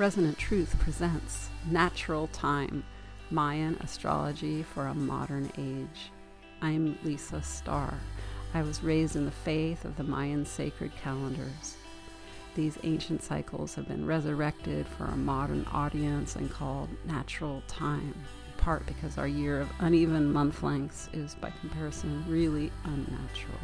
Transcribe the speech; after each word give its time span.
Resonant 0.00 0.38
Truth 0.38 0.78
presents 0.78 1.50
Natural 1.70 2.26
Time 2.28 2.84
Mayan 3.30 3.76
Astrology 3.82 4.62
for 4.62 4.86
a 4.86 4.94
Modern 4.94 5.52
Age. 5.58 6.10
I'm 6.62 6.98
Lisa 7.04 7.42
Starr. 7.42 7.92
I 8.54 8.62
was 8.62 8.82
raised 8.82 9.14
in 9.14 9.26
the 9.26 9.30
faith 9.30 9.84
of 9.84 9.98
the 9.98 10.02
Mayan 10.02 10.46
sacred 10.46 10.90
calendars. 11.02 11.76
These 12.54 12.78
ancient 12.82 13.22
cycles 13.22 13.74
have 13.74 13.88
been 13.88 14.06
resurrected 14.06 14.86
for 14.88 15.04
a 15.04 15.16
modern 15.18 15.66
audience 15.70 16.34
and 16.34 16.50
called 16.50 16.88
natural 17.04 17.62
time, 17.68 18.14
in 18.46 18.52
part 18.56 18.86
because 18.86 19.18
our 19.18 19.28
year 19.28 19.60
of 19.60 19.68
uneven 19.80 20.32
month 20.32 20.62
lengths 20.62 21.10
is, 21.12 21.34
by 21.34 21.50
comparison, 21.60 22.24
really 22.26 22.72
unnatural. 22.84 23.60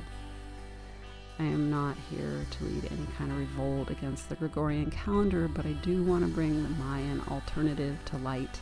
I 1.39 1.43
am 1.43 1.71
not 1.71 1.97
here 2.11 2.47
to 2.51 2.65
lead 2.65 2.89
any 2.91 3.07
kind 3.19 3.31
of 3.31 3.39
revolt 3.39 3.91
against 3.91 4.29
the 4.29 4.37
Gregorian 4.37 4.91
calendar, 4.91 5.49
but 5.49 5.67
I 5.67 5.73
do 5.73 6.03
want 6.03 6.25
to 6.25 6.33
bring 6.33 6.63
the 6.63 6.69
Mayan 6.83 7.21
alternative 7.29 7.99
to 8.07 8.17
light. 8.19 8.59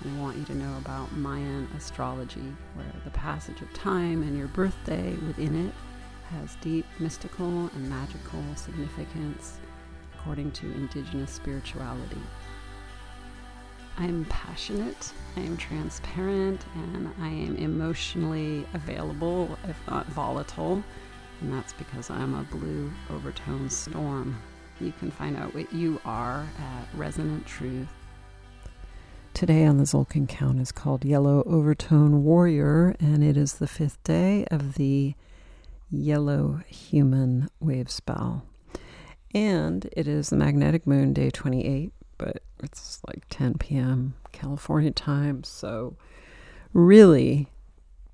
And 0.00 0.16
I 0.16 0.22
want 0.22 0.36
you 0.36 0.44
to 0.44 0.54
know 0.54 0.76
about 0.78 1.12
Mayan 1.16 1.68
astrology, 1.76 2.54
where 2.74 2.86
the 3.04 3.10
passage 3.10 3.62
of 3.62 3.72
time 3.72 4.22
and 4.22 4.38
your 4.38 4.46
birthday 4.48 5.16
within 5.26 5.66
it 5.66 5.74
has 6.30 6.56
deep 6.60 6.86
mystical 7.00 7.68
and 7.74 7.90
magical 7.90 8.42
significance 8.54 9.58
according 10.14 10.52
to 10.52 10.72
indigenous 10.72 11.32
spirituality. 11.32 12.20
I 13.98 14.04
am 14.04 14.24
passionate, 14.26 15.12
I 15.36 15.40
am 15.40 15.56
transparent, 15.56 16.64
and 16.74 17.12
I 17.20 17.28
am 17.28 17.56
emotionally 17.56 18.66
available, 18.72 19.58
if 19.68 19.76
not 19.88 20.06
volatile 20.06 20.82
and 21.44 21.52
that's 21.52 21.74
because 21.74 22.08
I'm 22.08 22.34
a 22.34 22.42
blue 22.44 22.90
overtone 23.10 23.68
storm. 23.68 24.40
You 24.80 24.92
can 24.98 25.10
find 25.10 25.36
out 25.36 25.54
what 25.54 25.70
you 25.74 26.00
are 26.02 26.46
at 26.58 26.86
Resonant 26.94 27.46
Truth. 27.46 27.88
Today 29.34 29.66
on 29.66 29.76
the 29.76 29.84
Tzolk'in 29.84 30.26
Count 30.26 30.58
is 30.58 30.72
called 30.72 31.04
Yellow 31.04 31.42
Overtone 31.44 32.24
Warrior, 32.24 32.96
and 32.98 33.22
it 33.22 33.36
is 33.36 33.54
the 33.54 33.66
fifth 33.66 34.02
day 34.04 34.46
of 34.50 34.76
the 34.76 35.14
Yellow 35.90 36.62
Human 36.66 37.50
Wave 37.60 37.90
Spell. 37.90 38.46
And 39.34 39.86
it 39.92 40.08
is 40.08 40.30
the 40.30 40.36
Magnetic 40.36 40.86
Moon, 40.86 41.12
day 41.12 41.28
28, 41.28 41.92
but 42.16 42.42
it's 42.62 43.02
like 43.06 43.24
10 43.28 43.58
p.m. 43.58 44.14
California 44.32 44.92
time, 44.92 45.44
so 45.44 45.96
really 46.72 47.48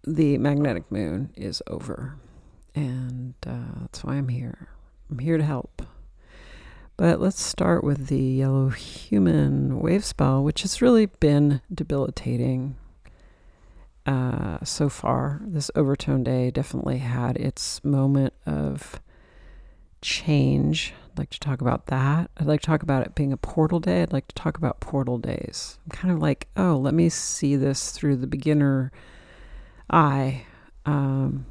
the 0.04 0.36
magnetic 0.38 0.90
moon 0.90 1.30
is 1.36 1.62
over 1.68 2.16
and 2.74 3.34
uh, 3.46 3.80
that's 3.80 4.04
why 4.04 4.14
I'm 4.14 4.28
here. 4.28 4.68
I'm 5.10 5.18
here 5.18 5.36
to 5.36 5.44
help. 5.44 5.82
But 6.96 7.18
let's 7.18 7.40
start 7.40 7.82
with 7.82 8.08
the 8.08 8.20
yellow 8.20 8.68
human 8.68 9.80
wave 9.80 10.04
spell, 10.04 10.44
which 10.44 10.62
has 10.62 10.82
really 10.82 11.06
been 11.06 11.62
debilitating 11.72 12.76
uh, 14.04 14.58
so 14.64 14.88
far. 14.88 15.40
This 15.46 15.70
overtone 15.74 16.24
day 16.24 16.50
definitely 16.50 16.98
had 16.98 17.36
its 17.38 17.82
moment 17.82 18.34
of 18.44 19.00
change. 20.02 20.92
I'd 21.10 21.18
like 21.18 21.30
to 21.30 21.40
talk 21.40 21.60
about 21.60 21.86
that. 21.86 22.30
I'd 22.36 22.46
like 22.46 22.60
to 22.60 22.66
talk 22.66 22.82
about 22.82 23.06
it 23.06 23.14
being 23.14 23.32
a 23.32 23.36
portal 23.38 23.80
day. 23.80 24.02
I'd 24.02 24.12
like 24.12 24.28
to 24.28 24.34
talk 24.34 24.58
about 24.58 24.80
portal 24.80 25.18
days. 25.18 25.78
I'm 25.84 25.96
kind 25.96 26.12
of 26.12 26.20
like, 26.20 26.48
oh, 26.56 26.76
let 26.76 26.94
me 26.94 27.08
see 27.08 27.56
this 27.56 27.92
through 27.92 28.16
the 28.16 28.26
beginner 28.26 28.92
eye. 29.90 30.44
Um, 30.84 31.46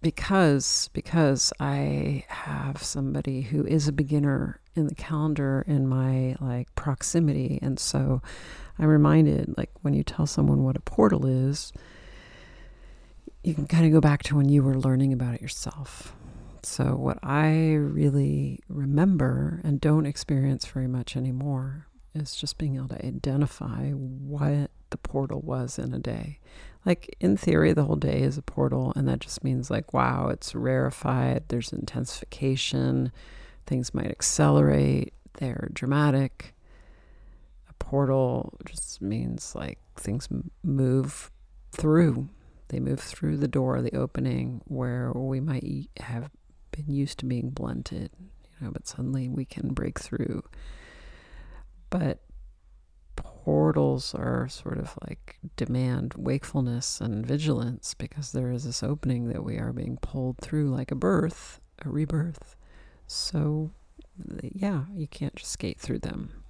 because 0.00 0.90
because 0.92 1.52
I 1.58 2.24
have 2.28 2.82
somebody 2.82 3.42
who 3.42 3.64
is 3.64 3.88
a 3.88 3.92
beginner 3.92 4.60
in 4.74 4.86
the 4.86 4.94
calendar 4.94 5.64
in 5.66 5.88
my 5.88 6.36
like 6.40 6.72
proximity 6.74 7.58
and 7.60 7.80
so 7.80 8.22
I'm 8.78 8.86
reminded 8.86 9.54
like 9.56 9.70
when 9.82 9.94
you 9.94 10.04
tell 10.04 10.26
someone 10.26 10.62
what 10.62 10.76
a 10.76 10.80
portal 10.80 11.26
is 11.26 11.72
you 13.42 13.54
can 13.54 13.66
kind 13.66 13.86
of 13.86 13.92
go 13.92 14.00
back 14.00 14.22
to 14.24 14.36
when 14.36 14.48
you 14.48 14.62
were 14.62 14.78
learning 14.78 15.12
about 15.12 15.34
it 15.34 15.40
yourself. 15.40 16.14
So 16.62 16.96
what 16.96 17.18
I 17.22 17.74
really 17.74 18.60
remember 18.68 19.60
and 19.64 19.80
don't 19.80 20.06
experience 20.06 20.66
very 20.66 20.88
much 20.88 21.16
anymore 21.16 21.86
is 22.14 22.36
just 22.36 22.58
being 22.58 22.76
able 22.76 22.88
to 22.88 23.06
identify 23.06 23.90
what 23.90 24.70
the 24.90 24.98
portal 24.98 25.40
was 25.40 25.78
in 25.78 25.94
a 25.94 25.98
day. 25.98 26.40
Like 26.88 27.14
in 27.20 27.36
theory, 27.36 27.74
the 27.74 27.84
whole 27.84 27.96
day 27.96 28.22
is 28.22 28.38
a 28.38 28.42
portal, 28.42 28.94
and 28.96 29.06
that 29.08 29.20
just 29.20 29.44
means 29.44 29.70
like, 29.70 29.92
wow, 29.92 30.28
it's 30.28 30.54
rarefied, 30.54 31.44
there's 31.48 31.70
intensification, 31.70 33.12
things 33.66 33.92
might 33.92 34.10
accelerate, 34.10 35.12
they're 35.34 35.68
dramatic. 35.74 36.54
A 37.68 37.74
portal 37.74 38.54
just 38.64 39.02
means 39.02 39.54
like 39.54 39.78
things 39.96 40.30
move 40.64 41.30
through. 41.72 42.30
They 42.68 42.80
move 42.80 43.00
through 43.00 43.36
the 43.36 43.48
door, 43.48 43.82
the 43.82 43.94
opening 43.94 44.62
where 44.64 45.12
we 45.12 45.40
might 45.40 45.90
have 46.00 46.30
been 46.70 46.90
used 46.90 47.18
to 47.18 47.26
being 47.26 47.50
blunted, 47.50 48.12
you 48.18 48.64
know, 48.64 48.70
but 48.72 48.88
suddenly 48.88 49.28
we 49.28 49.44
can 49.44 49.74
break 49.74 49.98
through. 50.00 50.42
But 51.90 52.20
portals 53.48 54.14
are 54.14 54.46
sort 54.46 54.76
of 54.76 54.92
like 55.08 55.38
demand 55.56 56.12
wakefulness 56.18 57.00
and 57.00 57.24
vigilance 57.24 57.94
because 57.94 58.32
there 58.32 58.50
is 58.50 58.64
this 58.64 58.82
opening 58.82 59.28
that 59.28 59.42
we 59.42 59.56
are 59.56 59.72
being 59.72 59.96
pulled 60.02 60.36
through 60.36 60.68
like 60.68 60.90
a 60.90 60.94
birth, 60.94 61.58
a 61.82 61.88
rebirth. 61.88 62.56
So, 63.06 63.70
yeah, 64.42 64.82
you 64.94 65.06
can't 65.06 65.34
just 65.34 65.50
skate 65.50 65.80
through 65.80 66.00
them. 66.00 66.44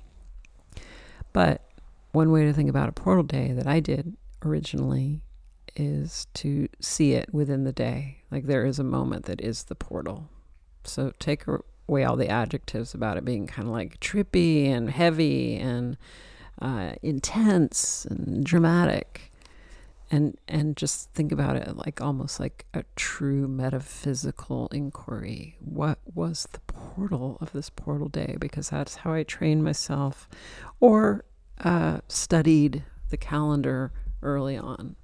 But 1.32 1.70
one 2.10 2.32
way 2.32 2.44
to 2.46 2.52
think 2.52 2.68
about 2.68 2.88
a 2.88 2.92
portal 3.00 3.22
day 3.22 3.52
that 3.52 3.68
I 3.68 3.78
did 3.78 4.16
originally 4.44 5.22
is 5.76 6.26
to 6.34 6.68
see 6.80 7.12
it 7.12 7.32
within 7.32 7.62
the 7.62 7.70
day. 7.70 8.22
Like 8.32 8.46
there 8.46 8.66
is 8.66 8.80
a 8.80 8.84
moment 8.84 9.26
that 9.26 9.40
is 9.40 9.62
the 9.62 9.76
portal. 9.76 10.28
So 10.82 11.12
take 11.20 11.44
away 11.86 12.02
all 12.02 12.16
the 12.16 12.28
adjectives 12.28 12.92
about 12.92 13.18
it 13.18 13.24
being 13.24 13.46
kind 13.46 13.68
of 13.68 13.72
like 13.72 14.00
trippy 14.00 14.66
and 14.66 14.90
heavy 14.90 15.54
and 15.58 15.96
uh, 16.60 16.92
intense 17.02 18.04
and 18.04 18.44
dramatic. 18.44 19.32
And 20.10 20.38
and 20.48 20.74
just 20.74 21.10
think 21.10 21.32
about 21.32 21.56
it 21.56 21.76
like 21.76 22.00
almost 22.00 22.40
like 22.40 22.64
a 22.72 22.82
true 22.96 23.46
metaphysical 23.46 24.68
inquiry. 24.68 25.56
What 25.60 25.98
was 26.14 26.48
the 26.52 26.60
portal 26.60 27.36
of 27.42 27.52
this 27.52 27.68
portal 27.68 28.08
day? 28.08 28.36
Because 28.40 28.70
that's 28.70 28.96
how 28.96 29.12
i 29.12 29.22
trained 29.22 29.64
myself 29.64 30.26
or 30.80 31.26
uh, 31.62 32.00
studied 32.08 32.84
the 33.10 33.18
calendar 33.18 33.92
early 34.22 34.56
on. 34.56 34.96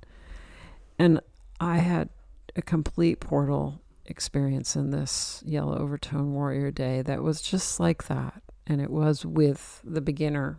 And 0.98 1.20
i 1.60 1.78
had 1.78 2.08
a 2.56 2.62
complete 2.62 3.20
portal 3.20 3.82
experience 4.06 4.76
in 4.76 4.90
this 4.90 5.42
yellow 5.46 5.76
overtone 5.78 6.32
warrior 6.32 6.70
day 6.70 7.02
that 7.02 7.22
was 7.22 7.42
just 7.42 7.78
like 7.80 8.06
that. 8.06 8.42
And 8.66 8.80
it 8.80 8.90
was 8.90 9.26
with 9.26 9.80
the 9.84 10.00
beginner 10.00 10.58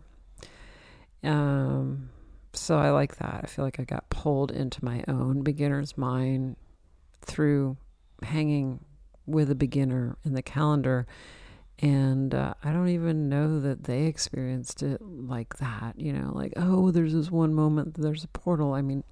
um, 1.26 2.10
so 2.52 2.78
I 2.78 2.90
like 2.90 3.16
that. 3.16 3.40
I 3.44 3.46
feel 3.46 3.64
like 3.64 3.80
I 3.80 3.84
got 3.84 4.08
pulled 4.10 4.50
into 4.50 4.84
my 4.84 5.04
own 5.08 5.42
beginner's 5.42 5.96
mind 5.98 6.56
through 7.20 7.76
hanging 8.22 8.84
with 9.26 9.50
a 9.50 9.54
beginner 9.54 10.16
in 10.24 10.34
the 10.34 10.42
calendar. 10.42 11.06
And 11.80 12.34
uh, 12.34 12.54
I 12.64 12.72
don't 12.72 12.88
even 12.88 13.28
know 13.28 13.60
that 13.60 13.84
they 13.84 14.04
experienced 14.04 14.82
it 14.82 15.02
like 15.02 15.58
that, 15.58 15.98
you 15.98 16.12
know, 16.12 16.32
like, 16.34 16.54
oh, 16.56 16.90
there's 16.90 17.12
this 17.12 17.30
one 17.30 17.52
moment, 17.52 18.00
there's 18.00 18.24
a 18.24 18.28
portal. 18.28 18.72
I 18.72 18.80
mean, 18.80 19.04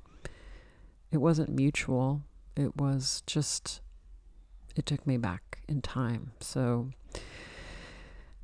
it 1.11 1.19
wasn't 1.19 1.51
mutual. 1.51 2.23
It 2.57 2.77
was 2.77 3.23
just, 3.27 3.83
it 4.77 4.87
took 4.87 5.07
me 5.07 5.19
back 5.19 5.59
in 5.69 5.83
time. 5.83 6.33
So, 6.41 6.91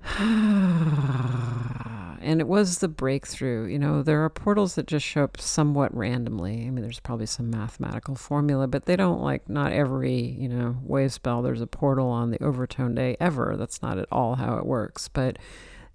and 2.21 2.41
it 2.41 2.47
was 2.47 2.79
the 2.79 2.89
breakthrough. 2.89 3.67
You 3.67 3.79
know, 3.79 4.03
there 4.03 4.25
are 4.25 4.31
portals 4.31 4.75
that 4.75 4.87
just 4.87 5.05
show 5.05 5.25
up 5.25 5.41
somewhat 5.41 5.95
randomly. 5.95 6.67
I 6.67 6.71
mean, 6.71 6.83
there's 6.83 7.01
probably 7.01 7.27
some 7.27 7.51
mathematical 7.51 8.15
formula, 8.15 8.67
but 8.67 8.87
they 8.87 8.97
don't 8.97 9.21
like, 9.21 9.49
not 9.49 9.73
every, 9.73 10.17
you 10.17 10.49
know, 10.49 10.77
wave 10.83 11.13
spell, 11.13 11.43
there's 11.43 11.61
a 11.61 11.67
portal 11.67 12.09
on 12.09 12.31
the 12.31 12.43
overtone 12.43 12.95
day 12.95 13.17
ever. 13.21 13.57
That's 13.57 13.83
not 13.83 13.99
at 13.99 14.09
all 14.13 14.37
how 14.37 14.57
it 14.57 14.67
works. 14.67 15.09
But 15.09 15.39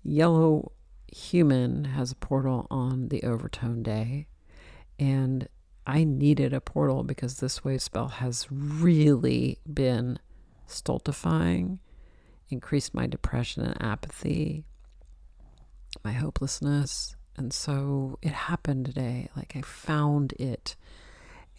Yellow 0.03 0.71
Human 1.07 1.85
has 1.85 2.11
a 2.11 2.15
portal 2.15 2.67
on 2.69 3.09
the 3.09 3.23
overtone 3.23 3.83
day. 3.83 4.27
And 4.97 5.47
I 5.87 6.03
needed 6.03 6.53
a 6.53 6.61
portal 6.61 7.03
because 7.03 7.37
this 7.37 7.63
wave 7.63 7.81
spell 7.81 8.07
has 8.07 8.47
really 8.51 9.59
been 9.71 10.19
stultifying 10.67 11.79
increased 12.49 12.93
my 12.93 13.07
depression 13.07 13.63
and 13.63 13.81
apathy, 13.81 14.65
my 16.03 16.13
hopelessness. 16.13 17.15
And 17.37 17.51
so 17.51 18.17
it 18.21 18.31
happened 18.31 18.85
today. 18.85 19.29
Like 19.35 19.55
I 19.55 19.61
found 19.61 20.33
it. 20.33 20.75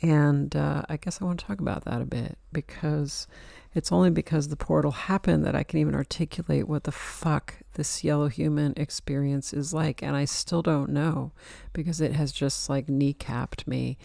And 0.03 0.55
uh, 0.55 0.83
I 0.89 0.97
guess 0.99 1.21
I 1.21 1.25
want 1.25 1.41
to 1.41 1.47
talk 1.47 1.61
about 1.61 1.85
that 1.85 2.03
a 2.03 2.07
bit 2.07 2.37
because 2.53 3.27
it's 3.75 3.91
only 3.91 4.11
because 4.11 4.49
the 4.49 4.57
portal 4.57 4.91
happened 4.91 5.45
that 5.47 5.55
I 5.55 5.63
can 5.63 5.79
even 5.79 5.95
articulate 5.95 6.69
what 6.69 6.85
the 6.85 6.93
fuck 6.93 7.55
this 7.75 8.05
yellow 8.05 8.29
human 8.29 8.75
experience 8.77 9.53
is 9.53 9.73
like. 9.73 10.03
And 10.03 10.15
I 10.15 10.27
still 10.27 10.63
don't 10.63 10.91
know 10.91 11.33
because 11.73 12.01
it 12.01 12.13
has 12.13 12.33
just 12.33 12.69
like 12.69 12.87
kneecapped 12.87 13.67
me 13.67 13.97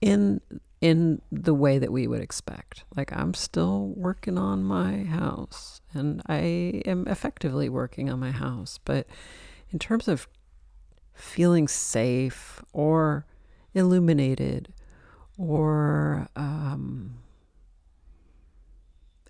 in 0.00 0.40
in 0.80 1.20
the 1.32 1.54
way 1.54 1.78
that 1.78 1.90
we 1.90 2.06
would 2.06 2.20
expect. 2.20 2.84
Like 2.96 3.12
I'm 3.12 3.34
still 3.34 3.92
working 3.96 4.38
on 4.38 4.62
my 4.62 5.04
house 5.04 5.80
and 5.92 6.22
I 6.26 6.82
am 6.86 7.06
effectively 7.08 7.68
working 7.68 8.08
on 8.10 8.20
my 8.20 8.30
house, 8.30 8.78
but 8.84 9.06
in 9.70 9.78
terms 9.78 10.08
of 10.08 10.28
feeling 11.14 11.68
safe 11.68 12.62
or 12.72 13.26
illuminated 13.74 14.72
or 15.36 16.28
um, 16.36 17.18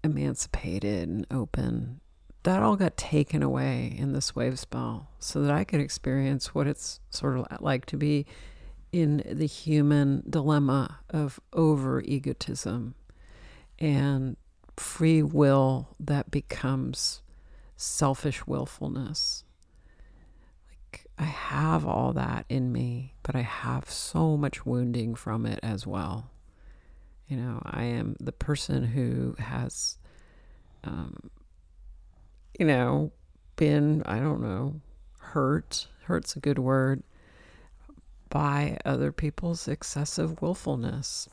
emancipated 0.04 1.08
and 1.08 1.26
open, 1.30 2.00
that 2.44 2.62
all 2.62 2.76
got 2.76 2.96
taken 2.96 3.42
away 3.42 3.94
in 3.98 4.12
this 4.12 4.34
wave 4.34 4.58
spell 4.58 5.10
so 5.18 5.42
that 5.42 5.50
I 5.50 5.64
could 5.64 5.80
experience 5.80 6.54
what 6.54 6.66
it's 6.66 7.00
sort 7.10 7.38
of 7.38 7.46
like 7.60 7.84
to 7.86 7.96
be 7.96 8.26
in 8.92 9.22
the 9.26 9.46
human 9.46 10.22
dilemma 10.28 11.00
of 11.10 11.40
over 11.52 12.00
egotism 12.02 12.94
and 13.78 14.36
free 14.76 15.22
will 15.22 15.88
that 16.00 16.30
becomes 16.30 17.22
selfish 17.76 18.46
willfulness. 18.46 19.44
I 21.18 21.24
have 21.24 21.84
all 21.84 22.12
that 22.12 22.44
in 22.48 22.70
me, 22.72 23.14
but 23.22 23.34
I 23.34 23.40
have 23.40 23.90
so 23.90 24.36
much 24.36 24.64
wounding 24.64 25.14
from 25.14 25.46
it 25.46 25.58
as 25.62 25.86
well. 25.86 26.30
You 27.26 27.36
know, 27.36 27.60
I 27.64 27.84
am 27.84 28.16
the 28.20 28.32
person 28.32 28.84
who 28.84 29.34
has, 29.38 29.98
um, 30.84 31.30
you 32.58 32.64
know, 32.64 33.10
been, 33.56 34.02
I 34.06 34.20
don't 34.20 34.40
know, 34.40 34.80
hurt. 35.18 35.88
Hurt's 36.04 36.36
a 36.36 36.40
good 36.40 36.58
word 36.58 37.02
by 38.30 38.78
other 38.84 39.10
people's 39.12 39.66
excessive 39.66 40.40
willfulness. 40.40 41.28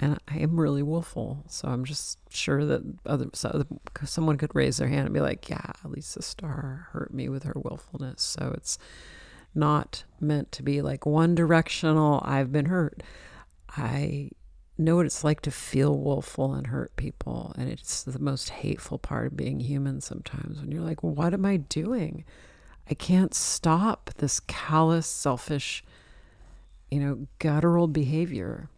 And 0.00 0.18
I 0.28 0.38
am 0.38 0.60
really 0.60 0.82
willful, 0.82 1.44
so 1.48 1.68
I'm 1.68 1.84
just 1.84 2.18
sure 2.30 2.64
that 2.64 2.82
other 3.04 3.26
so 3.32 3.64
someone 4.04 4.38
could 4.38 4.54
raise 4.54 4.76
their 4.76 4.86
hand 4.88 5.06
and 5.06 5.14
be 5.14 5.20
like, 5.20 5.48
"Yeah, 5.50 5.72
Lisa 5.84 6.22
Starr 6.22 6.88
hurt 6.92 7.12
me 7.12 7.28
with 7.28 7.42
her 7.42 7.56
willfulness." 7.56 8.22
So 8.22 8.52
it's 8.56 8.78
not 9.54 10.04
meant 10.20 10.52
to 10.52 10.62
be 10.62 10.82
like 10.82 11.04
one 11.04 11.34
directional. 11.34 12.22
I've 12.24 12.52
been 12.52 12.66
hurt. 12.66 13.02
I 13.70 14.30
know 14.76 14.96
what 14.96 15.06
it's 15.06 15.24
like 15.24 15.40
to 15.42 15.50
feel 15.50 15.98
willful 15.98 16.54
and 16.54 16.68
hurt 16.68 16.94
people, 16.94 17.52
and 17.58 17.68
it's 17.68 18.04
the 18.04 18.20
most 18.20 18.50
hateful 18.50 18.98
part 18.98 19.26
of 19.26 19.36
being 19.36 19.58
human. 19.58 20.00
Sometimes 20.00 20.60
when 20.60 20.70
you're 20.70 20.82
like, 20.82 21.02
"What 21.02 21.34
am 21.34 21.44
I 21.44 21.56
doing? 21.56 22.24
I 22.88 22.94
can't 22.94 23.34
stop 23.34 24.10
this 24.18 24.40
callous, 24.40 25.06
selfish." 25.06 25.82
you 26.90 27.00
know, 27.00 27.26
guttural 27.38 27.86
behavior. 27.86 28.70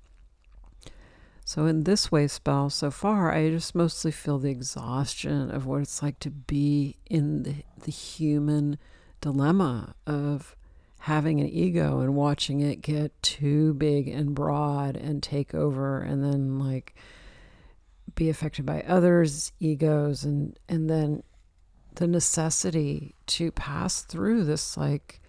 So, 1.50 1.67
in 1.67 1.82
this 1.82 2.12
way, 2.12 2.29
spell, 2.29 2.70
so 2.70 2.93
far, 2.93 3.32
I 3.32 3.50
just 3.50 3.75
mostly 3.75 4.12
feel 4.12 4.38
the 4.38 4.52
exhaustion 4.52 5.50
of 5.50 5.67
what 5.67 5.81
it's 5.81 6.00
like 6.00 6.20
to 6.20 6.31
be 6.31 6.99
in 7.06 7.43
the, 7.43 7.55
the 7.82 7.91
human 7.91 8.79
dilemma 9.20 9.97
of 10.06 10.55
having 11.00 11.41
an 11.41 11.49
ego 11.49 12.02
and 12.02 12.14
watching 12.14 12.61
it 12.61 12.82
get 12.82 13.20
too 13.20 13.75
big 13.75 14.06
and 14.06 14.32
broad 14.32 14.94
and 14.97 15.25
take 15.25 15.52
over 15.52 16.00
and 16.00 16.23
then 16.23 16.61
like 16.61 16.94
be 18.14 18.31
affected 18.31 18.64
by 18.64 18.82
others 18.82 19.50
egos 19.58 20.23
and 20.23 20.56
and 20.69 20.88
then 20.88 21.25
the 21.97 22.06
necessity 22.06 23.17
to 23.26 23.50
pass 23.50 24.02
through 24.02 24.44
this 24.44 24.76
like 24.76 25.20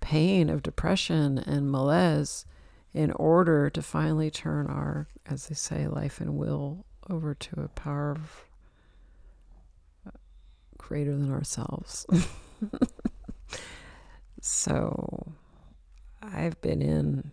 pain 0.00 0.50
of 0.50 0.62
depression 0.62 1.38
and 1.38 1.70
malaise 1.70 2.44
in 2.92 3.12
order 3.12 3.70
to 3.70 3.82
finally 3.82 4.30
turn 4.30 4.66
our, 4.66 5.08
as 5.26 5.46
they 5.46 5.54
say, 5.54 5.86
life 5.86 6.20
and 6.20 6.36
will 6.36 6.84
over 7.08 7.34
to 7.34 7.60
a 7.60 7.68
power 7.68 8.12
of 8.12 8.44
uh, 10.06 10.10
greater 10.76 11.16
than 11.16 11.30
ourselves. 11.30 12.06
so 14.40 15.32
I've 16.22 16.60
been 16.60 16.82
in 16.82 17.32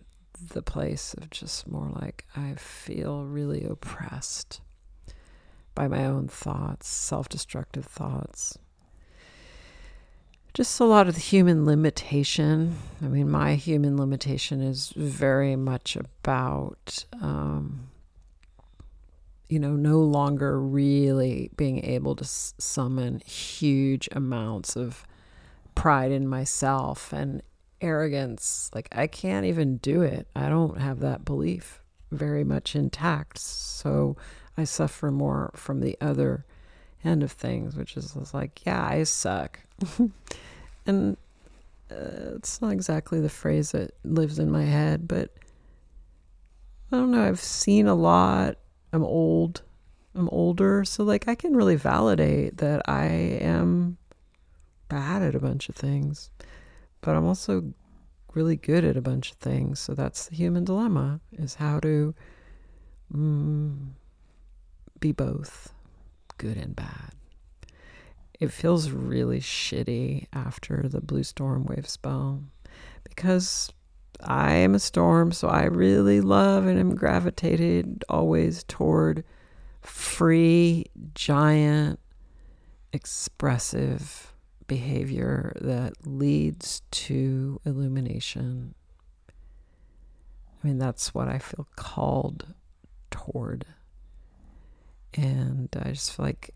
the 0.52 0.62
place 0.62 1.14
of 1.14 1.30
just 1.30 1.68
more 1.68 1.90
like 1.90 2.24
I 2.36 2.54
feel 2.54 3.24
really 3.24 3.64
oppressed 3.64 4.60
by 5.74 5.88
my 5.88 6.04
own 6.06 6.28
thoughts, 6.28 6.88
self 6.88 7.28
destructive 7.28 7.84
thoughts 7.84 8.58
just 10.54 10.80
a 10.80 10.84
lot 10.84 11.08
of 11.08 11.14
the 11.14 11.20
human 11.20 11.64
limitation. 11.64 12.76
I 13.02 13.06
mean, 13.06 13.30
my 13.30 13.54
human 13.54 13.96
limitation 13.96 14.60
is 14.60 14.92
very 14.96 15.56
much 15.56 15.96
about, 15.96 17.04
um, 17.20 17.90
you 19.48 19.58
know, 19.58 19.76
no 19.76 20.00
longer 20.00 20.60
really 20.60 21.50
being 21.56 21.84
able 21.84 22.16
to 22.16 22.24
s- 22.24 22.54
summon 22.58 23.20
huge 23.20 24.08
amounts 24.12 24.76
of 24.76 25.06
pride 25.74 26.10
in 26.10 26.26
myself 26.26 27.12
and 27.12 27.42
arrogance. 27.80 28.70
Like, 28.74 28.88
I 28.90 29.06
can't 29.06 29.46
even 29.46 29.76
do 29.76 30.02
it. 30.02 30.26
I 30.34 30.48
don't 30.48 30.80
have 30.80 31.00
that 31.00 31.24
belief 31.24 31.82
very 32.10 32.42
much 32.42 32.74
intact. 32.74 33.38
So 33.38 34.16
I 34.56 34.64
suffer 34.64 35.10
more 35.10 35.52
from 35.54 35.80
the 35.80 35.96
other 36.00 36.44
end 37.04 37.22
of 37.22 37.32
things, 37.32 37.76
which 37.76 37.96
is 37.96 38.16
like, 38.34 38.64
yeah, 38.66 38.84
I 38.84 39.02
suck. 39.04 39.60
and 40.86 41.16
uh, 41.90 42.34
it's 42.36 42.60
not 42.60 42.72
exactly 42.72 43.20
the 43.20 43.28
phrase 43.28 43.72
that 43.72 43.92
lives 44.04 44.38
in 44.38 44.50
my 44.50 44.64
head, 44.64 45.08
but 45.08 45.30
I 46.90 46.96
don't 46.96 47.10
know. 47.10 47.26
I've 47.26 47.40
seen 47.40 47.86
a 47.86 47.94
lot. 47.94 48.56
I'm 48.92 49.04
old. 49.04 49.62
I'm 50.14 50.28
older. 50.30 50.84
So, 50.84 51.04
like, 51.04 51.28
I 51.28 51.34
can 51.34 51.56
really 51.56 51.76
validate 51.76 52.58
that 52.58 52.82
I 52.88 53.04
am 53.06 53.98
bad 54.88 55.22
at 55.22 55.34
a 55.34 55.40
bunch 55.40 55.68
of 55.68 55.76
things, 55.76 56.30
but 57.00 57.14
I'm 57.14 57.26
also 57.26 57.72
really 58.34 58.56
good 58.56 58.84
at 58.84 58.96
a 58.96 59.02
bunch 59.02 59.30
of 59.30 59.36
things. 59.36 59.78
So, 59.78 59.94
that's 59.94 60.26
the 60.26 60.36
human 60.36 60.64
dilemma 60.64 61.20
is 61.32 61.54
how 61.54 61.78
to 61.80 62.14
mm, 63.14 63.88
be 64.98 65.12
both 65.12 65.72
good 66.38 66.56
and 66.56 66.74
bad 66.74 67.12
it 68.40 68.52
feels 68.52 68.90
really 68.90 69.40
shitty 69.40 70.26
after 70.32 70.88
the 70.88 71.00
blue 71.00 71.24
storm 71.24 71.64
wave 71.64 71.88
spell 71.88 72.40
because 73.04 73.70
I 74.20 74.54
am 74.54 74.74
a 74.74 74.78
storm, 74.78 75.32
so 75.32 75.48
I 75.48 75.64
really 75.64 76.20
love 76.20 76.66
and 76.66 76.78
am 76.78 76.94
gravitated 76.94 78.04
always 78.08 78.64
toward 78.64 79.24
free, 79.80 80.86
giant, 81.14 82.00
expressive 82.92 84.32
behavior 84.66 85.52
that 85.60 86.06
leads 86.06 86.82
to 86.90 87.60
illumination. 87.64 88.74
I 89.28 90.66
mean, 90.66 90.78
that's 90.78 91.14
what 91.14 91.28
I 91.28 91.38
feel 91.38 91.68
called 91.76 92.54
toward. 93.10 93.64
And 95.14 95.68
I 95.80 95.90
just 95.90 96.14
feel 96.14 96.26
like 96.26 96.54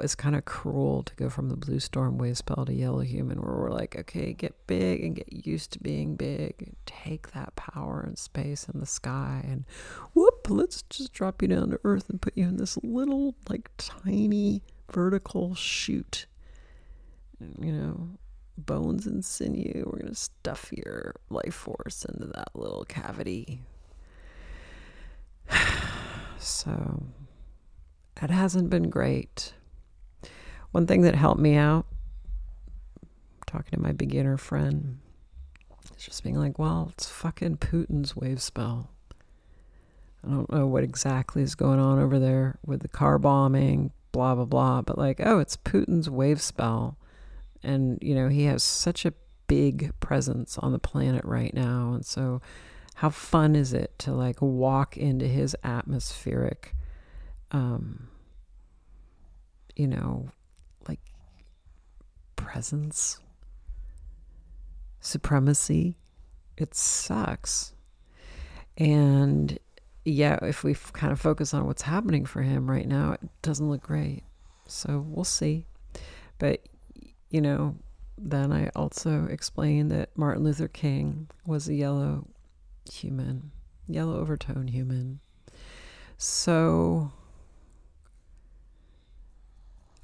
it's 0.00 0.14
kind 0.14 0.36
of 0.36 0.44
cruel 0.44 1.02
to 1.02 1.14
go 1.14 1.30
from 1.30 1.48
the 1.48 1.56
blue 1.56 1.80
storm 1.80 2.18
wave 2.18 2.36
spell 2.36 2.66
to 2.66 2.74
yellow 2.74 3.00
human 3.00 3.40
where 3.40 3.54
we're 3.54 3.70
like 3.70 3.96
okay 3.96 4.34
get 4.34 4.66
big 4.66 5.02
and 5.02 5.16
get 5.16 5.32
used 5.32 5.72
to 5.72 5.78
being 5.78 6.14
big 6.14 6.74
take 6.84 7.32
that 7.32 7.56
power 7.56 8.02
and 8.06 8.18
space 8.18 8.68
in 8.68 8.80
the 8.80 8.86
sky 8.86 9.42
and 9.48 9.64
whoop 10.12 10.46
let's 10.50 10.82
just 10.90 11.14
drop 11.14 11.40
you 11.40 11.48
down 11.48 11.70
to 11.70 11.80
earth 11.84 12.10
and 12.10 12.20
put 12.20 12.36
you 12.36 12.44
in 12.44 12.58
this 12.58 12.76
little 12.82 13.34
like 13.48 13.70
tiny 13.78 14.62
vertical 14.92 15.54
chute. 15.54 16.26
You 17.58 17.72
know 17.72 18.08
bones 18.58 19.06
and 19.06 19.24
sinew 19.24 19.82
we're 19.86 19.98
going 19.98 20.08
to 20.08 20.14
stuff 20.14 20.70
your 20.72 21.14
life 21.30 21.54
force 21.54 22.04
into 22.04 22.26
that 22.34 22.50
little 22.54 22.84
cavity. 22.84 23.62
So 26.38 27.04
it 28.20 28.30
hasn't 28.30 28.70
been 28.70 28.90
great 28.90 29.52
one 30.72 30.86
thing 30.86 31.02
that 31.02 31.14
helped 31.14 31.40
me 31.40 31.54
out, 31.54 31.86
talking 33.46 33.78
to 33.78 33.80
my 33.80 33.92
beginner 33.92 34.38
friend, 34.38 34.98
is 35.96 36.04
just 36.04 36.24
being 36.24 36.38
like, 36.38 36.58
well, 36.58 36.90
it's 36.92 37.08
fucking 37.08 37.58
Putin's 37.58 38.16
wave 38.16 38.42
spell. 38.42 38.88
I 40.24 40.30
don't 40.30 40.50
know 40.50 40.66
what 40.66 40.82
exactly 40.82 41.42
is 41.42 41.54
going 41.54 41.78
on 41.78 41.98
over 41.98 42.18
there 42.18 42.58
with 42.64 42.80
the 42.80 42.88
car 42.88 43.18
bombing, 43.18 43.92
blah, 44.12 44.34
blah, 44.34 44.46
blah, 44.46 44.80
but 44.80 44.96
like, 44.96 45.20
oh, 45.22 45.38
it's 45.38 45.58
Putin's 45.58 46.08
wave 46.08 46.40
spell. 46.40 46.96
And, 47.62 47.98
you 48.00 48.14
know, 48.14 48.28
he 48.28 48.44
has 48.44 48.62
such 48.62 49.04
a 49.04 49.12
big 49.46 49.92
presence 50.00 50.56
on 50.58 50.72
the 50.72 50.78
planet 50.78 51.24
right 51.24 51.52
now. 51.52 51.92
And 51.92 52.06
so, 52.06 52.40
how 52.96 53.10
fun 53.10 53.56
is 53.56 53.72
it 53.72 53.98
to 53.98 54.12
like 54.12 54.40
walk 54.40 54.96
into 54.96 55.26
his 55.26 55.56
atmospheric 55.64 56.74
um 57.52 58.08
you 59.76 59.86
know 59.86 60.28
like 60.88 61.00
presence 62.36 63.20
supremacy 65.00 65.96
it 66.56 66.74
sucks. 66.74 67.72
And 68.76 69.58
yeah 70.04 70.38
if 70.42 70.64
we 70.64 70.74
kind 70.74 71.12
of 71.12 71.20
focus 71.20 71.54
on 71.54 71.66
what's 71.66 71.82
happening 71.82 72.24
for 72.26 72.42
him 72.42 72.68
right 72.70 72.86
now 72.86 73.12
it 73.12 73.20
doesn't 73.42 73.68
look 73.68 73.82
great. 73.82 74.24
So 74.66 75.04
we'll 75.08 75.24
see. 75.24 75.66
But 76.38 76.60
you 77.30 77.40
know 77.40 77.76
then 78.18 78.52
i 78.52 78.68
also 78.76 79.26
explained 79.30 79.90
that 79.90 80.10
martin 80.16 80.44
luther 80.44 80.68
king 80.68 81.26
was 81.46 81.66
a 81.66 81.74
yellow 81.74 82.28
human, 82.90 83.50
yellow 83.86 84.18
overtone 84.18 84.68
human. 84.68 85.20
So 86.16 87.12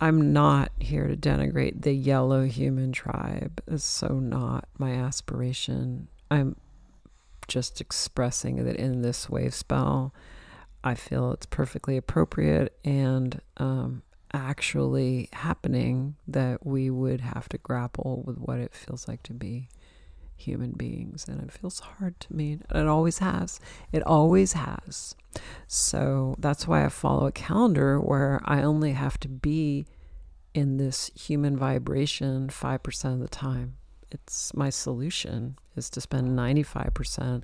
I'm 0.01 0.33
not 0.33 0.71
here 0.79 1.09
to 1.09 1.17
denigrate 1.17 1.83
the 1.83 1.93
yellow 1.93 2.45
human 2.45 2.93
tribe. 2.93 3.63
It's 3.67 3.85
so 3.85 4.09
not 4.21 4.69
my 4.79 4.93
aspiration. 4.93 6.09
I'm 6.31 6.57
just 7.49 7.81
expressing 7.81 8.65
that 8.65 8.77
in 8.77 9.03
this 9.03 9.29
wave 9.29 9.55
spell, 9.55 10.15
I 10.85 10.95
feel 10.95 11.33
it's 11.33 11.47
perfectly 11.47 11.97
appropriate 11.97 12.79
and 12.85 13.41
um, 13.57 14.03
actually 14.33 15.29
happening 15.33 16.15
that 16.29 16.65
we 16.65 16.91
would 16.91 17.21
have 17.21 17.49
to 17.49 17.59
grapple 17.59 18.23
with 18.25 18.39
what 18.39 18.59
it 18.59 18.75
feels 18.75 19.09
like 19.09 19.23
to 19.25 19.35
be 19.35 19.69
human 20.39 20.73
beings. 20.73 21.27
And 21.29 21.43
it 21.43 21.53
feels 21.53 21.81
hard 21.81 22.19
to 22.21 22.35
me. 22.35 22.59
It 22.75 22.87
always 22.87 23.19
has. 23.19 23.61
It 23.93 24.03
always 24.05 24.55
has. 24.55 25.15
So 25.67 26.35
that's 26.39 26.67
why 26.67 26.85
I 26.85 26.89
follow 26.89 27.27
a 27.27 27.33
calendar 27.33 28.01
where 28.01 28.41
I 28.45 28.63
only 28.63 28.93
have 28.93 29.19
to 29.21 29.29
be 29.29 29.87
in 30.55 30.77
this 30.77 31.11
human 31.15 31.57
vibration 31.57 32.49
5% 32.49 33.13
of 33.13 33.21
the 33.21 33.29
time. 33.29 33.77
It's 34.11 34.55
my 34.55 34.71
solution 34.71 35.59
is 35.77 35.91
to 35.91 36.01
spend 36.01 36.39
95% 36.39 37.43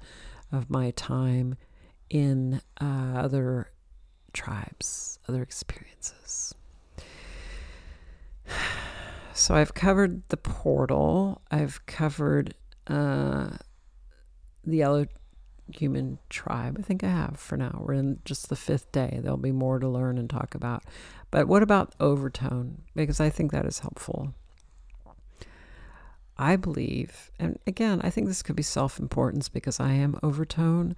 of 0.50 0.70
my 0.70 0.90
time 0.92 1.56
in 2.08 2.60
uh, 2.80 3.14
other 3.16 3.70
tribes, 4.32 5.18
other 5.28 5.42
experiences. 5.42 6.54
So 9.36 9.56
I've 9.56 9.74
covered 9.74 10.22
the 10.28 10.36
portal. 10.36 11.42
I've 11.50 11.84
covered 11.86 12.54
uh, 12.86 13.50
the 14.64 14.76
yellow 14.76 15.06
human 15.72 16.18
tribe. 16.28 16.76
I 16.78 16.82
think 16.82 17.02
I 17.02 17.08
have 17.08 17.38
for 17.38 17.56
now. 17.56 17.82
We're 17.84 17.94
in 17.94 18.20
just 18.24 18.48
the 18.48 18.56
fifth 18.56 18.92
day. 18.92 19.20
There'll 19.22 19.36
be 19.36 19.52
more 19.52 19.78
to 19.78 19.88
learn 19.88 20.18
and 20.18 20.28
talk 20.28 20.54
about. 20.54 20.84
But 21.30 21.48
what 21.48 21.62
about 21.62 21.94
overtone? 22.00 22.82
Because 22.94 23.20
I 23.20 23.30
think 23.30 23.52
that 23.52 23.66
is 23.66 23.80
helpful. 23.80 24.34
I 26.36 26.56
believe, 26.56 27.30
and 27.38 27.58
again, 27.66 28.00
I 28.02 28.10
think 28.10 28.26
this 28.26 28.42
could 28.42 28.56
be 28.56 28.62
self 28.62 28.98
importance 28.98 29.48
because 29.48 29.78
I 29.78 29.92
am 29.92 30.18
overtone, 30.22 30.96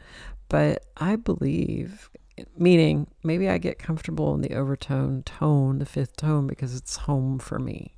but 0.49 0.87
I 0.97 1.17
believe, 1.17 2.09
meaning 2.57 3.07
maybe 3.23 3.49
I 3.49 3.59
get 3.59 3.79
comfortable 3.79 4.35
in 4.35 4.41
the 4.41 4.55
overtone 4.55 5.23
tone, 5.25 5.79
the 5.79 5.85
fifth 5.85 6.17
tone, 6.17 6.47
because 6.47 6.75
it's 6.75 6.97
home 6.97 7.39
for 7.39 7.59
me. 7.59 7.97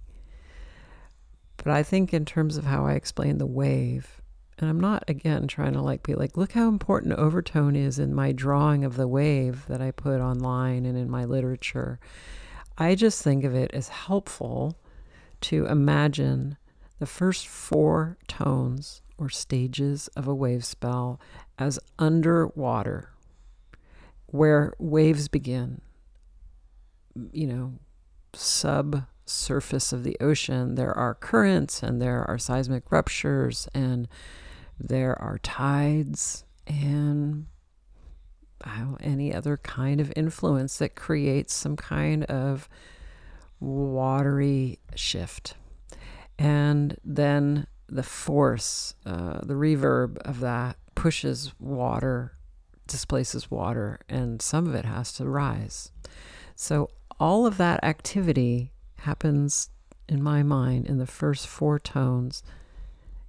But 1.69 1.77
I 1.77 1.83
think 1.83 2.15
in 2.15 2.25
terms 2.25 2.57
of 2.57 2.65
how 2.65 2.87
I 2.87 2.95
explain 2.95 3.37
the 3.37 3.45
wave, 3.45 4.23
and 4.57 4.71
I'm 4.71 4.81
not 4.81 5.05
again 5.07 5.47
trying 5.47 5.75
to 5.75 5.83
like 5.83 6.03
be 6.03 6.15
like, 6.15 6.35
look 6.35 6.53
how 6.53 6.67
important 6.67 7.13
overtone 7.19 7.77
is 7.77 7.99
in 7.99 8.15
my 8.15 8.33
drawing 8.33 8.85
of 8.85 8.97
the 8.97 9.07
wave 9.07 9.67
that 9.67 9.83
I 9.83 9.91
put 9.91 10.23
online 10.23 10.87
and 10.87 10.97
in 10.97 11.11
my 11.11 11.27
literature. 11.27 12.01
I 12.79 12.95
just 12.95 13.23
think 13.23 13.45
of 13.45 13.55
it 13.55 13.71
as 13.75 13.91
helpful 13.91 14.79
to 15.43 15.67
imagine 15.67 16.57
the 17.01 17.05
first 17.05 17.47
four 17.47 18.17
tones 18.27 19.03
or 19.19 19.29
stages 19.29 20.09
of 20.17 20.27
a 20.27 20.35
wave 20.35 20.65
spell 20.65 21.21
as 21.59 21.79
underwater, 21.99 23.11
where 24.25 24.73
waves 24.79 25.29
begin. 25.29 25.83
You 27.31 27.47
know, 27.47 27.73
sub 28.33 29.05
surface 29.29 29.93
of 29.93 30.05
the 30.05 30.17
ocean, 30.21 30.75
there 30.75 30.97
are 30.97 31.15
currents 31.15 31.83
and 31.83 32.01
there 32.01 32.25
are 32.29 32.39
seismic 32.39 32.91
ruptures 32.91 33.69
and 33.75 34.09
there 34.79 35.21
are 35.21 35.39
tides 35.39 36.45
and 36.67 37.47
any 39.01 39.35
other 39.35 39.57
kind 39.57 40.01
of 40.01 40.13
influence 40.17 40.79
that 40.79 40.95
creates 40.95 41.55
some 41.55 41.77
kind 41.77 42.25
of 42.25 42.69
watery 43.61 44.79
shift. 44.95 45.55
And 46.39 46.97
then 47.05 47.67
the 47.89 48.03
force, 48.03 48.95
uh, 49.07 49.41
the 49.43 49.55
reverb 49.55 50.19
of 50.19 50.41
that 50.41 50.77
pushes 50.95 51.53
water, 51.59 52.33
displaces 52.87 53.51
water, 53.51 54.01
and 54.09 54.41
some 54.43 54.67
of 54.67 54.75
it 54.75 54.85
has 54.85 55.13
to 55.15 55.29
rise. 55.29 55.91
So 56.55 56.91
all 57.19 57.47
of 57.47 57.57
that 57.57 57.83
activity 57.83 58.73
happens 58.99 59.71
in 60.09 60.23
my 60.23 60.43
mind 60.43 60.87
in 60.87 60.99
the 60.99 61.07
first 61.07 61.47
four 61.47 61.79
tones, 61.79 62.43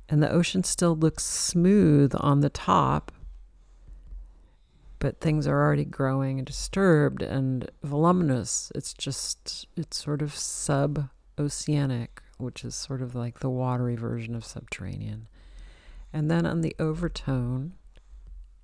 and 0.07 0.23
the 0.23 0.31
ocean 0.31 0.63
still 0.63 0.95
looks 0.95 1.23
smooth 1.23 2.13
on 2.17 2.39
the 2.39 2.49
top, 2.49 3.11
but 4.97 5.21
things 5.21 5.47
are 5.47 5.63
already 5.63 5.85
growing 5.85 6.39
and 6.39 6.47
disturbed 6.47 7.21
and 7.21 7.69
voluminous. 7.83 8.71
It's 8.75 8.93
just, 8.93 9.67
it's 9.77 10.03
sort 10.03 10.21
of 10.21 10.35
sub 10.35 11.09
oceanic, 11.37 12.21
which 12.37 12.65
is 12.65 12.75
sort 12.75 13.01
of 13.01 13.15
like 13.15 13.39
the 13.39 13.49
watery 13.49 13.95
version 13.95 14.35
of 14.35 14.45
subterranean. 14.45 15.27
And 16.11 16.29
then 16.29 16.45
on 16.45 16.61
the 16.61 16.75
overtone, 16.79 17.73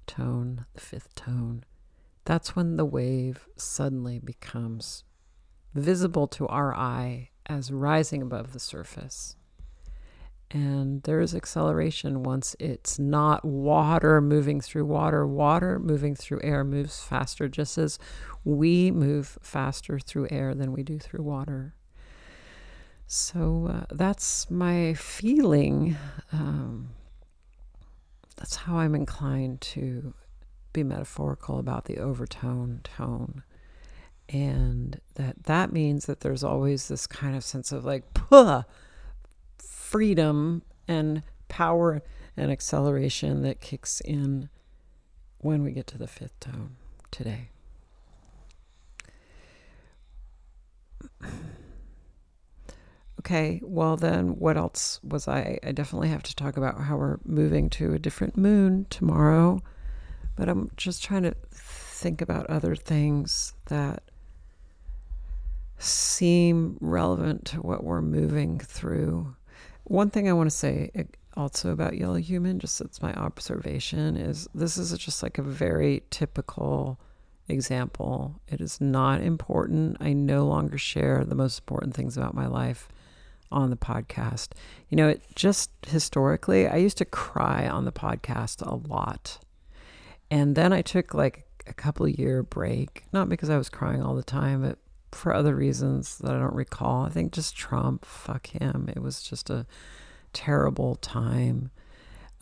tone, 0.07 0.65
the 0.73 0.81
fifth 0.81 1.13
tone, 1.15 1.63
that's 2.25 2.55
when 2.55 2.75
the 2.75 2.85
wave 2.85 3.47
suddenly 3.55 4.19
becomes 4.19 5.03
visible 5.75 6.25
to 6.25 6.47
our 6.47 6.73
eye 6.73 7.29
as 7.45 7.71
rising 7.71 8.21
above 8.21 8.53
the 8.53 8.59
surface. 8.59 9.35
And 10.49 11.03
there 11.03 11.19
is 11.19 11.35
acceleration 11.35 12.23
once 12.23 12.55
it's 12.59 12.97
not 12.97 13.43
water 13.43 14.21
moving 14.21 14.61
through 14.61 14.85
water. 14.85 15.27
Water 15.27 15.79
moving 15.79 16.15
through 16.15 16.39
air 16.43 16.63
moves 16.63 17.01
faster, 17.01 17.49
just 17.49 17.77
as 17.77 17.99
we 18.43 18.89
move 18.89 19.37
faster 19.41 19.99
through 19.99 20.27
air 20.31 20.55
than 20.55 20.71
we 20.71 20.81
do 20.81 20.97
through 20.97 21.23
water. 21.23 21.75
So 23.07 23.69
uh, 23.71 23.93
that's 23.93 24.49
my 24.49 24.93
feeling. 24.93 25.97
Um, 26.31 26.91
that's 28.37 28.55
how 28.55 28.77
I'm 28.77 28.95
inclined 28.95 29.61
to 29.61 30.13
be 30.73 30.83
metaphorical 30.83 31.59
about 31.59 31.85
the 31.85 31.97
overtone 31.97 32.81
tone 32.83 33.43
and 34.29 34.99
that 35.15 35.43
that 35.43 35.71
means 35.71 36.05
that 36.05 36.21
there's 36.21 36.43
always 36.43 36.87
this 36.87 37.07
kind 37.07 37.35
of 37.35 37.43
sense 37.43 37.71
of 37.71 37.85
like 37.85 38.13
Puh! 38.13 38.63
freedom 39.57 40.63
and 40.87 41.23
power 41.47 42.01
and 42.35 42.51
acceleration 42.51 43.41
that 43.43 43.61
kicks 43.61 44.01
in 44.01 44.49
when 45.39 45.63
we 45.63 45.71
get 45.71 45.87
to 45.87 45.97
the 45.97 46.07
fifth 46.07 46.39
tone 46.39 46.75
today. 47.11 47.49
Okay, 53.25 53.59
well, 53.63 53.97
then 53.97 54.37
what 54.37 54.55
else 54.55 54.99
was 55.03 55.27
I? 55.27 55.57
I 55.63 55.71
definitely 55.71 56.09
have 56.09 56.21
to 56.23 56.35
talk 56.35 56.57
about 56.57 56.81
how 56.81 56.97
we're 56.97 57.17
moving 57.25 57.71
to 57.71 57.93
a 57.93 57.99
different 57.99 58.37
moon 58.37 58.85
tomorrow, 58.91 59.63
but 60.35 60.47
I'm 60.47 60.69
just 60.77 61.03
trying 61.03 61.23
to 61.23 61.35
think 61.51 62.21
about 62.21 62.45
other 62.47 62.75
things 62.75 63.53
that 63.65 64.04
seem 65.77 66.77
relevant 66.79 67.45
to 67.45 67.57
what 67.57 67.83
we're 67.83 68.01
moving 68.01 68.59
through. 68.59 69.35
One 69.83 70.09
thing 70.09 70.29
I 70.29 70.33
want 70.33 70.49
to 70.49 70.55
say 70.55 70.91
eh, 70.95 71.03
also 71.35 71.71
about 71.71 71.97
Yellow 71.97 72.15
Human, 72.15 72.59
just 72.59 72.81
it's 72.81 73.01
my 73.01 73.13
observation, 73.13 74.15
is 74.17 74.47
this 74.55 74.77
is 74.77 74.97
just 74.97 75.21
like 75.21 75.37
a 75.37 75.43
very 75.43 76.03
typical 76.09 76.99
example. 77.47 78.39
It 78.47 78.61
is 78.61 78.81
not 78.81 79.21
important. 79.21 79.97
I 79.99 80.13
no 80.13 80.45
longer 80.45 80.77
share 80.77 81.23
the 81.23 81.35
most 81.35 81.59
important 81.59 81.93
things 81.93 82.17
about 82.17 82.33
my 82.33 82.47
life 82.47 82.87
on 83.51 83.69
the 83.69 83.77
podcast. 83.77 84.49
You 84.89 84.97
know, 84.97 85.07
it 85.07 85.23
just 85.35 85.69
historically, 85.87 86.67
I 86.67 86.77
used 86.77 86.97
to 86.97 87.05
cry 87.05 87.67
on 87.67 87.85
the 87.85 87.91
podcast 87.91 88.65
a 88.65 88.75
lot. 88.75 89.39
And 90.31 90.55
then 90.55 90.73
I 90.73 90.81
took 90.81 91.13
like 91.13 91.45
a 91.67 91.73
couple 91.73 92.07
year 92.07 92.43
break, 92.43 93.03
not 93.13 93.29
because 93.29 93.49
I 93.49 93.57
was 93.57 93.69
crying 93.69 94.01
all 94.01 94.15
the 94.15 94.23
time, 94.23 94.61
but 94.61 94.79
for 95.11 95.33
other 95.33 95.55
reasons 95.55 96.17
that 96.19 96.35
I 96.35 96.39
don't 96.39 96.53
recall. 96.53 97.05
I 97.05 97.09
think 97.09 97.31
just 97.31 97.55
Trump, 97.55 98.05
fuck 98.05 98.47
him. 98.47 98.89
It 98.93 99.01
was 99.01 99.23
just 99.23 99.49
a 99.49 99.65
terrible 100.33 100.95
time. 100.95 101.71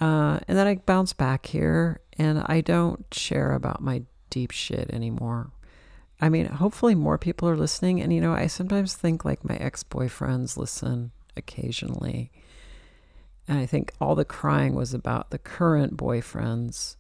Uh, 0.02 0.40
and 0.48 0.58
then 0.58 0.68
I 0.68 0.76
bounce 0.76 1.14
back 1.14 1.46
here 1.46 2.02
and 2.18 2.44
I 2.48 2.62
don't 2.62 3.06
share 3.14 3.54
about 3.54 3.82
my 3.82 4.04
deep 4.30 4.52
shit 4.52 4.90
anymore. 4.90 5.52
I 6.20 6.30
mean, 6.30 6.46
hopefully 6.46 6.96
more 6.96 7.18
people 7.18 7.50
are 7.50 7.56
listening. 7.56 8.02
And, 8.02 8.14
you 8.14 8.22
know, 8.22 8.34
I 8.34 8.48
sometimes 8.48 8.96
think 8.96 9.24
like 9.24 9.48
my 9.48 9.56
ex 9.56 9.84
boyfriends 9.84 10.58
listen 10.58 11.12
occasionally. 11.38 12.32
And 13.48 13.60
I 13.60 13.66
think 13.66 13.94
all 14.00 14.16
the 14.16 14.26
crying 14.26 14.74
was 14.74 14.94
about 14.94 15.30
the 15.30 15.38
current 15.38 15.98
boyfriends. 15.98 16.96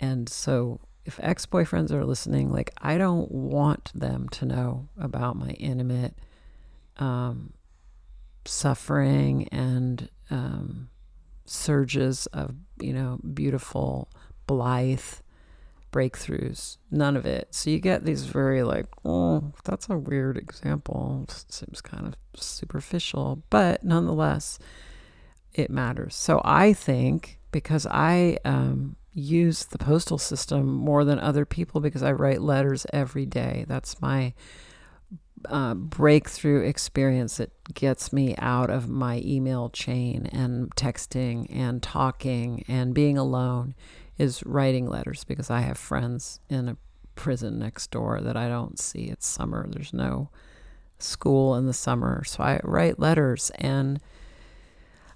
And 0.00 0.28
so 0.28 0.80
if 1.06 1.20
ex 1.22 1.46
boyfriends 1.46 1.92
are 1.92 2.04
listening, 2.04 2.52
like, 2.52 2.72
I 2.82 2.98
don't 2.98 3.30
want 3.30 3.92
them 3.94 4.28
to 4.30 4.44
know 4.44 4.88
about 4.98 5.36
my 5.36 5.50
intimate 5.50 6.18
um, 6.98 7.52
suffering 8.44 9.48
and 9.52 10.08
um, 10.30 10.88
surges 11.44 12.26
of, 12.26 12.56
you 12.80 12.92
know, 12.92 13.20
beautiful, 13.34 14.10
blithe 14.48 15.00
breakthroughs. 15.92 16.78
None 16.90 17.16
of 17.16 17.24
it. 17.24 17.54
So 17.54 17.70
you 17.70 17.78
get 17.78 18.04
these 18.04 18.24
very, 18.24 18.64
like, 18.64 18.86
oh, 19.04 19.52
that's 19.64 19.88
a 19.88 19.96
weird 19.96 20.36
example. 20.36 21.26
seems 21.28 21.80
kind 21.80 22.08
of 22.08 22.16
superficial, 22.34 23.44
but 23.48 23.84
nonetheless, 23.84 24.58
it 25.54 25.70
matters. 25.70 26.16
So 26.16 26.42
I 26.44 26.72
think 26.72 27.38
because 27.52 27.86
I 27.86 28.38
um, 28.44 28.96
use 29.16 29.64
the 29.64 29.78
postal 29.78 30.18
system 30.18 30.66
more 30.66 31.02
than 31.02 31.18
other 31.18 31.46
people 31.46 31.80
because 31.80 32.02
I 32.02 32.12
write 32.12 32.42
letters 32.42 32.86
every 32.92 33.24
day. 33.24 33.64
That's 33.66 34.00
my 34.02 34.34
uh, 35.48 35.74
breakthrough 35.74 36.60
experience 36.60 37.38
that 37.38 37.50
gets 37.72 38.12
me 38.12 38.34
out 38.36 38.68
of 38.68 38.90
my 38.90 39.22
email 39.24 39.70
chain 39.70 40.28
and 40.32 40.74
texting 40.76 41.46
and 41.50 41.82
talking 41.82 42.62
and 42.68 42.94
being 42.94 43.16
alone 43.16 43.74
is 44.18 44.44
writing 44.44 44.86
letters 44.86 45.24
because 45.24 45.50
I 45.50 45.60
have 45.60 45.78
friends 45.78 46.40
in 46.50 46.68
a 46.68 46.76
prison 47.14 47.58
next 47.58 47.90
door 47.90 48.20
that 48.20 48.36
I 48.36 48.48
don't 48.48 48.78
see. 48.78 49.04
It's 49.04 49.26
summer. 49.26 49.66
There's 49.66 49.94
no 49.94 50.28
school 50.98 51.54
in 51.54 51.64
the 51.64 51.72
summer. 51.72 52.22
So 52.24 52.42
I 52.42 52.60
write 52.62 52.98
letters 52.98 53.50
and 53.54 53.98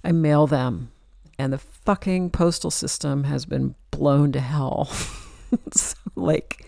I 0.02 0.12
mail 0.12 0.46
them. 0.46 0.90
And 1.38 1.52
the 1.52 1.58
fucking 1.58 2.30
postal 2.30 2.70
system 2.70 3.24
has 3.24 3.46
been 3.46 3.74
blown 4.00 4.32
to 4.32 4.40
hell. 4.40 4.86
so, 5.72 5.94
like, 6.16 6.66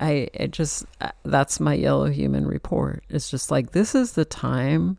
I 0.00 0.28
it 0.34 0.50
just 0.50 0.84
uh, 1.00 1.12
that's 1.24 1.60
my 1.60 1.72
yellow 1.72 2.10
human 2.10 2.46
report. 2.46 3.04
It's 3.08 3.30
just 3.30 3.50
like 3.50 3.70
this 3.70 3.94
is 3.94 4.12
the 4.12 4.24
time 4.24 4.98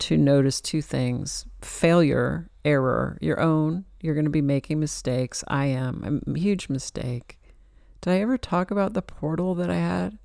to 0.00 0.16
notice 0.16 0.60
two 0.60 0.80
things: 0.82 1.44
failure, 1.60 2.48
error, 2.64 3.18
your 3.20 3.38
own. 3.40 3.84
You're 4.00 4.14
going 4.14 4.24
to 4.24 4.30
be 4.30 4.42
making 4.42 4.80
mistakes. 4.80 5.44
I'm 5.48 6.22
a 6.26 6.38
huge 6.38 6.68
mistake. 6.68 7.38
Did 8.00 8.12
I 8.12 8.20
ever 8.20 8.38
talk 8.38 8.70
about 8.70 8.94
the 8.94 9.02
portal 9.02 9.54
that 9.56 9.68
I 9.68 9.74
had? 9.76 10.18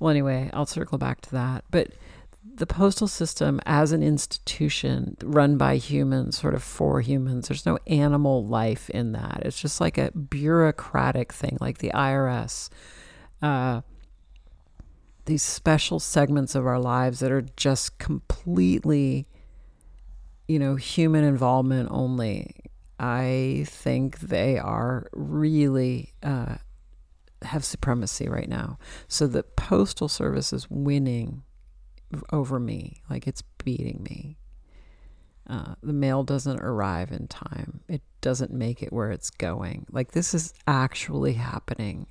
Well, 0.00 0.10
anyway, 0.10 0.50
I'll 0.52 0.66
circle 0.66 0.98
back 0.98 1.20
to 1.22 1.30
that. 1.30 1.64
But 1.70 1.92
the 2.54 2.66
postal 2.66 3.08
system 3.08 3.60
as 3.64 3.92
an 3.92 4.02
institution 4.02 5.16
run 5.22 5.56
by 5.56 5.76
humans, 5.76 6.38
sort 6.38 6.54
of 6.54 6.62
for 6.62 7.00
humans, 7.00 7.48
there's 7.48 7.66
no 7.66 7.78
animal 7.86 8.46
life 8.46 8.90
in 8.90 9.12
that. 9.12 9.42
It's 9.44 9.60
just 9.60 9.80
like 9.80 9.96
a 9.98 10.10
bureaucratic 10.12 11.32
thing, 11.32 11.56
like 11.60 11.78
the 11.78 11.90
IRS. 11.94 12.68
Uh, 13.40 13.80
these 15.24 15.42
special 15.42 15.98
segments 15.98 16.54
of 16.54 16.66
our 16.66 16.78
lives 16.78 17.20
that 17.20 17.30
are 17.30 17.46
just 17.56 17.98
completely, 17.98 19.26
you 20.46 20.58
know, 20.58 20.76
human 20.76 21.24
involvement 21.24 21.88
only. 21.90 22.54
I 22.98 23.64
think 23.66 24.20
they 24.20 24.58
are 24.58 25.08
really 25.12 26.12
uh, 26.22 26.56
have 27.42 27.64
supremacy 27.64 28.28
right 28.28 28.48
now. 28.48 28.78
So 29.08 29.26
the 29.26 29.42
postal 29.42 30.08
service 30.08 30.52
is 30.52 30.70
winning 30.70 31.42
over 32.32 32.58
me, 32.58 33.02
like 33.08 33.26
it's 33.26 33.42
beating 33.64 34.02
me. 34.02 34.36
Uh, 35.48 35.74
the 35.82 35.92
mail 35.92 36.22
doesn't 36.22 36.60
arrive 36.60 37.10
in 37.10 37.26
time. 37.26 37.80
It 37.88 38.02
doesn't 38.20 38.52
make 38.52 38.82
it 38.82 38.92
where 38.92 39.10
it's 39.10 39.30
going. 39.30 39.86
Like 39.90 40.12
this 40.12 40.34
is 40.34 40.54
actually 40.66 41.34
happening. 41.34 42.06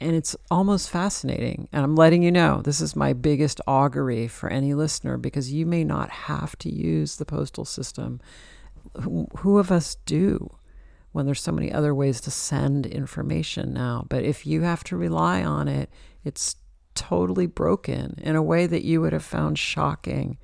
And 0.00 0.16
it's 0.16 0.34
almost 0.50 0.90
fascinating. 0.90 1.68
And 1.72 1.84
I'm 1.84 1.94
letting 1.94 2.24
you 2.24 2.32
know 2.32 2.60
this 2.60 2.80
is 2.80 2.96
my 2.96 3.12
biggest 3.12 3.60
augury 3.68 4.26
for 4.26 4.50
any 4.50 4.74
listener 4.74 5.16
because 5.16 5.52
you 5.52 5.64
may 5.64 5.84
not 5.84 6.10
have 6.10 6.58
to 6.58 6.70
use 6.70 7.16
the 7.16 7.24
postal 7.24 7.64
system. 7.64 8.20
Who, 9.00 9.28
who 9.38 9.58
of 9.58 9.70
us 9.70 9.94
do 10.04 10.56
when 11.12 11.24
there's 11.24 11.40
so 11.40 11.52
many 11.52 11.70
other 11.70 11.94
ways 11.94 12.20
to 12.22 12.32
send 12.32 12.84
information 12.84 13.72
now? 13.72 14.04
But 14.08 14.24
if 14.24 14.44
you 14.44 14.62
have 14.62 14.82
to 14.84 14.96
rely 14.96 15.44
on 15.44 15.68
it, 15.68 15.88
it's 16.24 16.56
totally 16.94 17.46
broken 17.46 18.14
in 18.22 18.36
a 18.36 18.42
way 18.42 18.66
that 18.66 18.84
you 18.84 19.00
would 19.00 19.12
have 19.12 19.24
found 19.24 19.58
shocking 19.58 20.38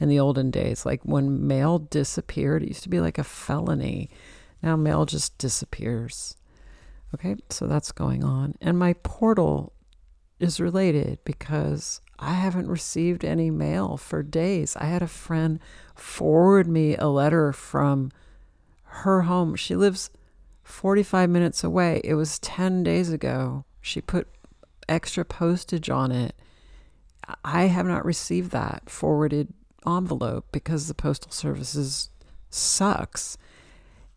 in 0.00 0.08
the 0.08 0.20
olden 0.20 0.50
days. 0.50 0.86
Like 0.86 1.02
when 1.04 1.46
mail 1.46 1.78
disappeared, 1.78 2.62
it 2.62 2.68
used 2.68 2.82
to 2.84 2.88
be 2.88 3.00
like 3.00 3.18
a 3.18 3.24
felony. 3.24 4.10
Now 4.62 4.76
mail 4.76 5.06
just 5.06 5.36
disappears. 5.38 6.36
Okay, 7.14 7.36
so 7.48 7.66
that's 7.66 7.92
going 7.92 8.22
on. 8.22 8.54
And 8.60 8.78
my 8.78 8.92
portal 9.02 9.72
is 10.38 10.60
related 10.60 11.18
because 11.24 12.00
I 12.18 12.34
haven't 12.34 12.68
received 12.68 13.24
any 13.24 13.50
mail 13.50 13.96
for 13.96 14.22
days. 14.22 14.76
I 14.76 14.86
had 14.86 15.02
a 15.02 15.08
friend 15.08 15.58
forward 15.94 16.66
me 16.68 16.96
a 16.96 17.06
letter 17.06 17.52
from 17.52 18.10
her 18.82 19.22
home. 19.22 19.54
She 19.54 19.76
lives 19.76 20.10
45 20.64 21.30
minutes 21.30 21.64
away. 21.64 22.00
It 22.04 22.14
was 22.14 22.38
10 22.40 22.82
days 22.82 23.10
ago. 23.10 23.64
She 23.80 24.00
put 24.00 24.28
extra 24.88 25.24
postage 25.24 25.90
on 25.90 26.12
it. 26.12 26.34
I 27.44 27.64
have 27.64 27.86
not 27.86 28.04
received 28.04 28.50
that 28.52 28.88
forwarded 28.88 29.52
envelope 29.86 30.46
because 30.52 30.88
the 30.88 30.94
postal 30.94 31.30
services 31.30 32.10
sucks. 32.50 33.36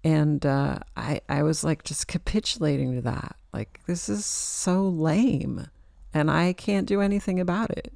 And 0.04 0.46
uh, 0.46 0.80
I, 0.96 1.22
I 1.30 1.44
was 1.44 1.64
like 1.64 1.84
just 1.84 2.08
capitulating 2.08 2.96
to 2.96 3.02
that. 3.02 3.36
Like, 3.54 3.82
this 3.86 4.10
is 4.10 4.26
so 4.26 4.88
lame. 4.88 5.68
And 6.14 6.32
I 6.32 6.54
can't 6.54 6.88
do 6.88 7.02
anything 7.02 7.40
about 7.40 7.72
it. 7.72 7.94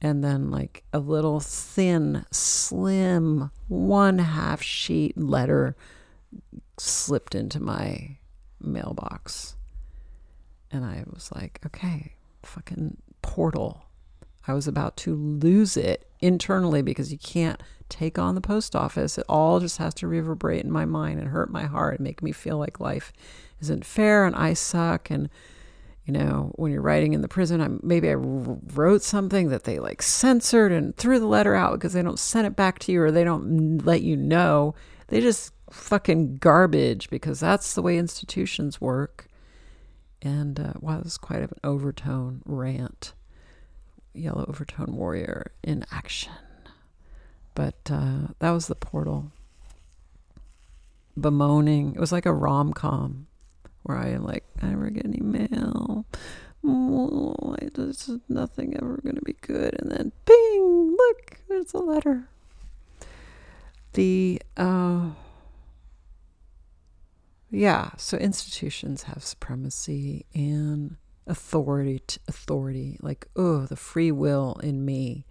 And 0.00 0.22
then, 0.22 0.50
like, 0.50 0.84
a 0.92 1.00
little 1.00 1.40
thin, 1.40 2.24
slim, 2.30 3.50
one 3.66 4.18
half 4.18 4.62
sheet 4.62 5.18
letter 5.18 5.74
slipped 6.78 7.34
into 7.34 7.60
my 7.60 8.18
mailbox. 8.60 9.56
And 10.70 10.84
I 10.84 11.04
was 11.12 11.30
like, 11.34 11.60
okay, 11.66 12.14
fucking 12.42 12.98
portal. 13.22 13.84
I 14.46 14.54
was 14.54 14.66
about 14.66 14.96
to 14.98 15.14
lose 15.14 15.76
it 15.76 16.08
internally 16.20 16.82
because 16.82 17.12
you 17.12 17.18
can't 17.18 17.62
take 17.88 18.18
on 18.18 18.34
the 18.34 18.40
post 18.40 18.74
office. 18.74 19.18
It 19.18 19.24
all 19.28 19.60
just 19.60 19.78
has 19.78 19.94
to 19.94 20.08
reverberate 20.08 20.64
in 20.64 20.70
my 20.70 20.84
mind 20.84 21.20
and 21.20 21.28
hurt 21.28 21.50
my 21.50 21.64
heart 21.64 21.98
and 21.98 22.04
make 22.04 22.22
me 22.22 22.32
feel 22.32 22.58
like 22.58 22.80
life 22.80 23.12
isn't 23.60 23.84
fair 23.84 24.24
and 24.24 24.34
I 24.34 24.54
suck. 24.54 25.10
And, 25.10 25.28
you 26.04 26.12
know, 26.12 26.52
when 26.56 26.72
you're 26.72 26.82
writing 26.82 27.12
in 27.12 27.22
the 27.22 27.28
prison, 27.28 27.60
I 27.60 27.68
maybe 27.82 28.10
I 28.10 28.14
wrote 28.14 29.02
something 29.02 29.48
that 29.50 29.64
they 29.64 29.78
like 29.78 30.02
censored 30.02 30.72
and 30.72 30.96
threw 30.96 31.18
the 31.18 31.26
letter 31.26 31.54
out 31.54 31.72
because 31.72 31.92
they 31.92 32.02
don't 32.02 32.18
send 32.18 32.46
it 32.46 32.56
back 32.56 32.78
to 32.80 32.92
you 32.92 33.02
or 33.02 33.10
they 33.10 33.24
don't 33.24 33.84
let 33.84 34.02
you 34.02 34.16
know. 34.16 34.74
They 35.08 35.20
just 35.20 35.52
fucking 35.70 36.36
garbage 36.36 37.10
because 37.10 37.40
that's 37.40 37.74
the 37.74 37.82
way 37.82 37.98
institutions 37.98 38.80
work. 38.80 39.27
And 40.20 40.58
uh, 40.58 40.72
wow, 40.80 41.00
is 41.00 41.16
quite 41.16 41.40
an 41.40 41.52
overtone 41.62 42.42
rant. 42.44 43.12
Yellow 44.14 44.44
overtone 44.48 44.96
warrior 44.96 45.52
in 45.62 45.84
action. 45.92 46.32
But 47.54 47.90
uh, 47.90 48.28
that 48.40 48.50
was 48.50 48.66
the 48.66 48.74
portal. 48.74 49.30
Bemoaning. 51.16 51.94
It 51.94 52.00
was 52.00 52.12
like 52.12 52.26
a 52.26 52.32
rom 52.32 52.72
com 52.72 53.26
where 53.82 53.96
I 53.96 54.08
am 54.08 54.24
like, 54.24 54.44
I 54.60 54.66
never 54.66 54.90
get 54.90 55.06
any 55.06 55.20
mail. 55.20 56.04
Oh, 56.64 57.56
I 57.60 57.68
just, 57.74 58.10
nothing 58.28 58.76
ever 58.76 59.00
to 59.02 59.22
be 59.22 59.36
good. 59.40 59.74
And 59.80 59.90
then, 59.90 60.12
bing, 60.24 60.96
look, 60.98 61.38
there's 61.48 61.72
a 61.72 61.78
letter. 61.78 62.28
The, 63.94 64.42
uh, 64.56 65.10
yeah, 67.50 67.90
so 67.96 68.16
institutions 68.16 69.04
have 69.04 69.22
supremacy 69.22 70.26
and 70.34 70.96
authority 71.26 72.00
authority 72.26 72.96
like 73.02 73.28
oh 73.36 73.66
the 73.66 73.76
free 73.76 74.10
will 74.10 74.58
in 74.62 74.82
me 74.82 75.26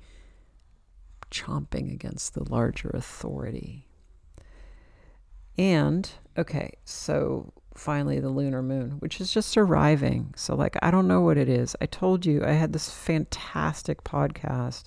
chomping 1.31 1.91
against 1.91 2.33
the 2.33 2.43
larger 2.49 2.89
authority. 2.93 3.87
And 5.57 6.09
okay, 6.37 6.73
so 6.85 7.51
finally 7.73 8.19
the 8.19 8.29
lunar 8.29 8.61
moon, 8.61 8.91
which 8.99 9.19
is 9.19 9.31
just 9.31 9.57
arriving. 9.57 10.33
So 10.35 10.55
like 10.55 10.77
I 10.81 10.91
don't 10.91 11.07
know 11.07 11.21
what 11.21 11.37
it 11.37 11.49
is. 11.49 11.75
I 11.81 11.87
told 11.87 12.25
you 12.25 12.43
I 12.45 12.51
had 12.51 12.73
this 12.73 12.89
fantastic 12.89 14.03
podcast 14.03 14.85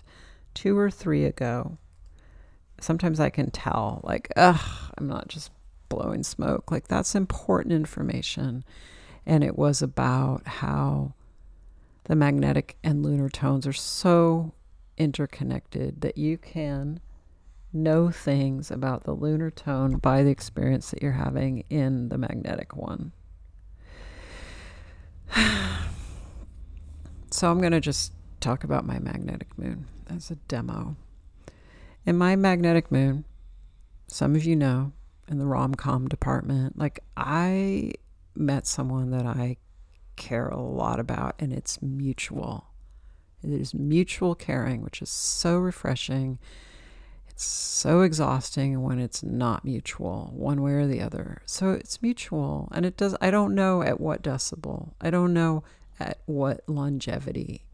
2 0.55 0.77
or 0.77 0.91
3 0.91 1.25
ago 1.25 1.79
sometimes 2.81 3.21
I 3.21 3.31
can 3.31 3.51
tell, 3.51 4.01
like, 4.03 4.33
ugh, 4.37 4.93
I'm 4.97 5.07
not 5.07 5.29
just 5.29 5.51
blowing 5.91 6.23
smoke. 6.23 6.71
Like, 6.71 6.89
that's 6.89 7.15
important 7.15 7.75
information. 7.75 8.65
And 9.27 9.45
it 9.45 9.59
was 9.59 9.83
about 9.83 10.47
how 10.47 11.13
the 12.05 12.17
magnetic 12.17 12.79
and 12.83 13.05
lunar 13.05 13.29
tones 13.29 13.67
are 13.67 13.75
so 13.75 14.55
interconnected 14.97 16.01
that 16.01 16.17
you 16.17 16.39
can 16.39 17.01
know 17.73 18.11
things 18.11 18.71
about 18.71 19.05
the 19.05 19.13
lunar 19.13 19.51
tone 19.51 19.97
by 19.97 20.23
the 20.23 20.31
experience 20.31 20.91
that 20.91 21.03
you're 21.03 21.13
having 21.13 21.65
in 21.71 22.09
the 22.09 22.19
magnetic 22.19 22.75
one. 22.75 23.13
so 27.31 27.51
I'm 27.51 27.61
going 27.61 27.73
to 27.73 27.81
just 27.81 28.13
talk 28.41 28.65
about 28.65 28.85
my 28.87 28.99
magnetic 28.99 29.57
moon 29.59 29.87
as 30.09 30.31
a 30.31 30.35
demo. 30.35 30.97
In 32.05 32.17
my 32.17 32.35
magnetic 32.35 32.91
moon, 32.91 33.25
some 34.07 34.35
of 34.35 34.45
you 34.45 34.57
know, 34.57 34.93
in 35.31 35.39
the 35.39 35.47
rom 35.47 35.75
com 35.75 36.09
department, 36.09 36.77
like 36.79 37.01
I 37.17 37.93
met 38.35 38.67
someone 38.67 39.11
that 39.11 39.25
I 39.25 39.57
care 40.17 40.49
a 40.49 40.61
lot 40.61 41.01
about, 41.01 41.37
and 41.39 41.53
it's 41.53 41.81
mutual. 41.81 42.67
It 43.43 43.51
is 43.53 43.73
mutual 43.73 44.35
caring, 44.35 44.83
which 44.83 45.01
is 45.01 45.09
so 45.09 45.57
refreshing. 45.57 46.39
It's 47.29 47.45
so 47.45 48.03
exhausting 48.03 48.83
when 48.83 48.99
it's 48.99 49.23
not 49.23 49.65
mutual, 49.65 50.31
one 50.35 50.61
way 50.61 50.73
or 50.73 50.87
the 50.87 51.01
other. 51.01 51.41
So 51.47 51.71
it's 51.71 52.03
mutual, 52.03 52.69
and 52.73 52.85
it 52.85 52.97
does. 52.97 53.17
I 53.21 53.31
don't 53.31 53.55
know 53.55 53.83
at 53.83 54.01
what 54.01 54.23
decibel. 54.23 54.93
I 55.01 55.11
don't 55.11 55.33
know 55.33 55.63
at 55.99 56.19
what 56.27 56.63
longevity. 56.67 57.65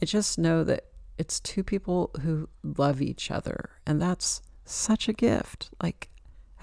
I 0.00 0.04
just 0.04 0.38
know 0.38 0.62
that 0.64 0.84
it's 1.18 1.40
two 1.40 1.64
people 1.64 2.10
who 2.22 2.48
love 2.62 3.02
each 3.02 3.30
other, 3.30 3.70
and 3.86 4.00
that's 4.00 4.42
such 4.64 5.08
a 5.08 5.12
gift. 5.12 5.70
Like, 5.82 6.08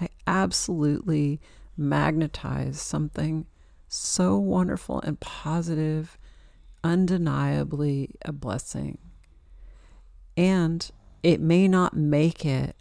I 0.00 0.08
absolutely 0.26 1.40
magnetize 1.76 2.80
something 2.80 3.46
so 3.88 4.38
wonderful 4.38 5.00
and 5.00 5.18
positive, 5.20 6.18
undeniably 6.84 8.14
a 8.24 8.32
blessing. 8.32 8.98
And 10.36 10.90
it 11.22 11.40
may 11.40 11.68
not 11.68 11.96
make 11.96 12.46
it 12.46 12.76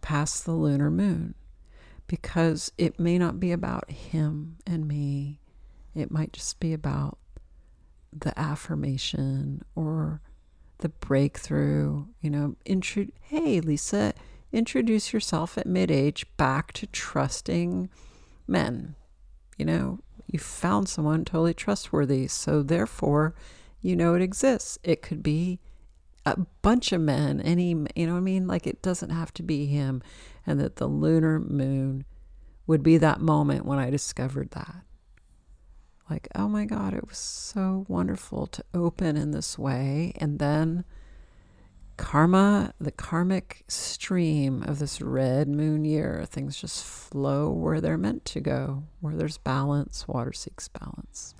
past 0.00 0.44
the 0.44 0.52
lunar 0.52 0.90
moon 0.90 1.34
because 2.06 2.70
it 2.76 3.00
may 3.00 3.18
not 3.18 3.40
be 3.40 3.52
about 3.52 3.90
him 3.90 4.56
and 4.66 4.86
me. 4.86 5.40
It 5.94 6.10
might 6.10 6.32
just 6.32 6.60
be 6.60 6.72
about 6.72 7.18
the 8.12 8.38
affirmation 8.38 9.62
or 9.74 10.20
the 10.78 10.90
breakthrough, 10.90 12.04
you 12.20 12.28
know, 12.28 12.56
hey, 13.22 13.60
Lisa, 13.60 14.12
introduce 14.52 15.12
yourself 15.12 15.56
at 15.58 15.66
mid 15.66 15.90
age 15.90 16.26
back 16.36 16.72
to 16.72 16.86
trusting 16.86 17.88
men. 18.46 18.94
You 19.56 19.64
know, 19.64 20.00
you 20.26 20.38
found 20.38 20.88
someone 20.88 21.24
totally 21.24 21.54
trustworthy. 21.54 22.26
So 22.26 22.62
therefore, 22.62 23.34
you 23.80 23.96
know 23.96 24.14
it 24.14 24.22
exists. 24.22 24.78
It 24.82 25.02
could 25.02 25.22
be 25.22 25.60
a 26.24 26.38
bunch 26.62 26.92
of 26.92 27.00
men, 27.00 27.40
any, 27.40 27.70
you 27.70 28.06
know 28.06 28.12
what 28.12 28.18
I 28.18 28.20
mean? 28.20 28.46
Like 28.46 28.66
it 28.66 28.80
doesn't 28.80 29.10
have 29.10 29.34
to 29.34 29.42
be 29.42 29.66
him. 29.66 30.02
And 30.46 30.60
that 30.60 30.76
the 30.76 30.86
lunar 30.86 31.40
moon 31.40 32.04
would 32.66 32.82
be 32.82 32.96
that 32.98 33.20
moment 33.20 33.64
when 33.64 33.78
I 33.78 33.90
discovered 33.90 34.52
that 34.52 34.84
like, 36.12 36.28
oh 36.34 36.46
my 36.46 36.66
God, 36.66 36.92
it 36.92 37.08
was 37.08 37.16
so 37.16 37.86
wonderful 37.88 38.46
to 38.48 38.62
open 38.74 39.16
in 39.16 39.30
this 39.30 39.58
way. 39.58 40.12
And 40.16 40.38
then 40.38 40.84
karma, 41.96 42.72
the 42.80 42.90
karmic 42.90 43.64
stream 43.68 44.62
of 44.64 44.78
this 44.78 45.00
red 45.00 45.48
moon 45.48 45.84
year, 45.84 46.24
things 46.26 46.60
just 46.60 46.84
flow 46.84 47.50
where 47.50 47.80
they're 47.80 47.98
meant 47.98 48.24
to 48.26 48.40
go, 48.40 48.84
where 49.00 49.14
there's 49.14 49.38
balance, 49.38 50.06
water 50.08 50.32
seeks 50.32 50.68
balance. 50.68 51.34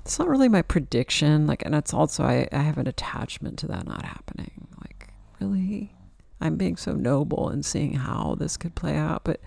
It's 0.00 0.18
not 0.18 0.28
really 0.28 0.48
my 0.48 0.62
prediction. 0.62 1.46
Like, 1.46 1.64
and 1.64 1.74
it's 1.74 1.94
also, 1.94 2.24
I, 2.24 2.48
I 2.52 2.58
have 2.62 2.78
an 2.78 2.86
attachment 2.86 3.58
to 3.60 3.68
that 3.68 3.86
not 3.86 4.04
happening. 4.04 4.68
Like, 4.80 5.12
really? 5.40 5.92
I'm 6.40 6.56
being 6.56 6.76
so 6.76 6.92
noble 6.92 7.48
and 7.48 7.64
seeing 7.64 7.94
how 7.94 8.34
this 8.38 8.56
could 8.56 8.74
play 8.74 8.96
out, 8.96 9.24
but 9.24 9.40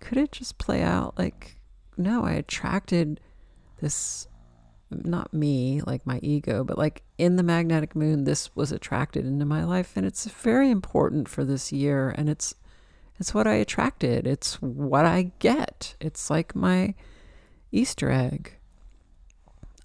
could 0.00 0.18
it 0.18 0.32
just 0.32 0.58
play 0.58 0.82
out 0.82 1.18
like, 1.18 1.56
no, 1.96 2.24
I 2.24 2.32
attracted 2.32 3.20
this 3.80 4.26
not 4.90 5.32
me, 5.32 5.80
like 5.86 6.06
my 6.06 6.18
ego, 6.22 6.64
but 6.64 6.78
like 6.78 7.02
in 7.18 7.36
the 7.36 7.42
magnetic 7.42 7.96
moon, 7.96 8.24
this 8.24 8.54
was 8.54 8.72
attracted 8.72 9.24
into 9.24 9.44
my 9.44 9.64
life. 9.64 9.92
And 9.96 10.04
it's 10.04 10.26
very 10.26 10.70
important 10.70 11.28
for 11.28 11.44
this 11.44 11.72
year. 11.72 12.14
And 12.16 12.28
it's, 12.28 12.54
it's 13.18 13.32
what 13.32 13.46
I 13.46 13.54
attracted. 13.54 14.26
It's 14.26 14.60
what 14.60 15.06
I 15.06 15.32
get. 15.38 15.94
It's 16.00 16.28
like 16.30 16.54
my 16.54 16.94
Easter 17.72 18.10
egg. 18.10 18.52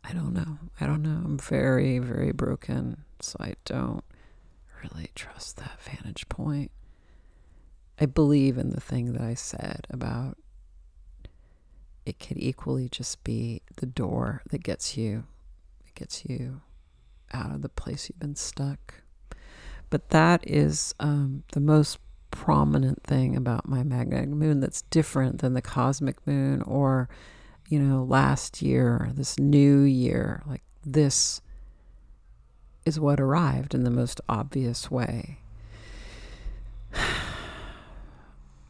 I 0.04 0.13
don't 0.13 0.34
know. 0.34 0.58
I 0.80 0.86
don't 0.86 1.04
know. 1.04 1.22
I'm 1.24 1.38
very, 1.38 2.00
very 2.00 2.32
broken. 2.32 3.04
So 3.22 3.38
I 3.39 3.56
don't 3.65 4.04
really 4.84 5.12
trust 5.15 5.58
that 5.58 5.80
vantage 5.82 6.28
point. 6.28 6.72
I 8.00 8.08
believe 8.08 8.58
in 8.58 8.72
the 8.72 8.82
thing 8.82 9.13
that 9.13 9.22
I 9.22 9.36
said 9.36 9.88
about 9.89 10.38
it 12.06 12.20
could 12.20 12.38
equally 12.38 12.89
just 12.89 13.24
be 13.24 13.62
the 13.78 13.86
door 13.86 14.41
that 14.50 14.63
gets 14.63 14.98
you 14.98 15.26
it 15.86 15.94
gets 15.94 16.26
you 16.26 16.62
out 17.34 17.52
of 17.52 17.62
the 17.62 17.70
place 17.70 18.10
you've 18.10 18.20
been 18.20 18.36
stuck. 18.36 18.96
But 19.89 20.10
that 20.10 20.44
is 20.48 20.96
um, 21.00 21.44
the 21.54 21.60
most 21.60 22.00
prominent 22.32 23.04
thing 23.04 23.36
about 23.36 23.67
my 23.67 23.84
magnetic 23.84 24.30
moon 24.30 24.62
that's 24.62 24.84
different 24.84 25.41
than 25.41 25.54
the 25.54 25.62
cosmic 25.62 26.26
moon 26.26 26.62
or 26.62 27.10
you 27.67 27.78
know 27.78 28.04
last 28.04 28.62
year 28.62 29.12
this 29.13 29.38
new 29.38 29.82
year 29.82 30.41
like 30.48 30.63
this 30.86 31.41
is 32.86 33.00
what 33.00 33.20
arrived 33.20 33.74
in 33.76 33.84
the 33.84 33.89
most 33.89 34.22
obvious 34.28 34.89
way. 34.89 35.39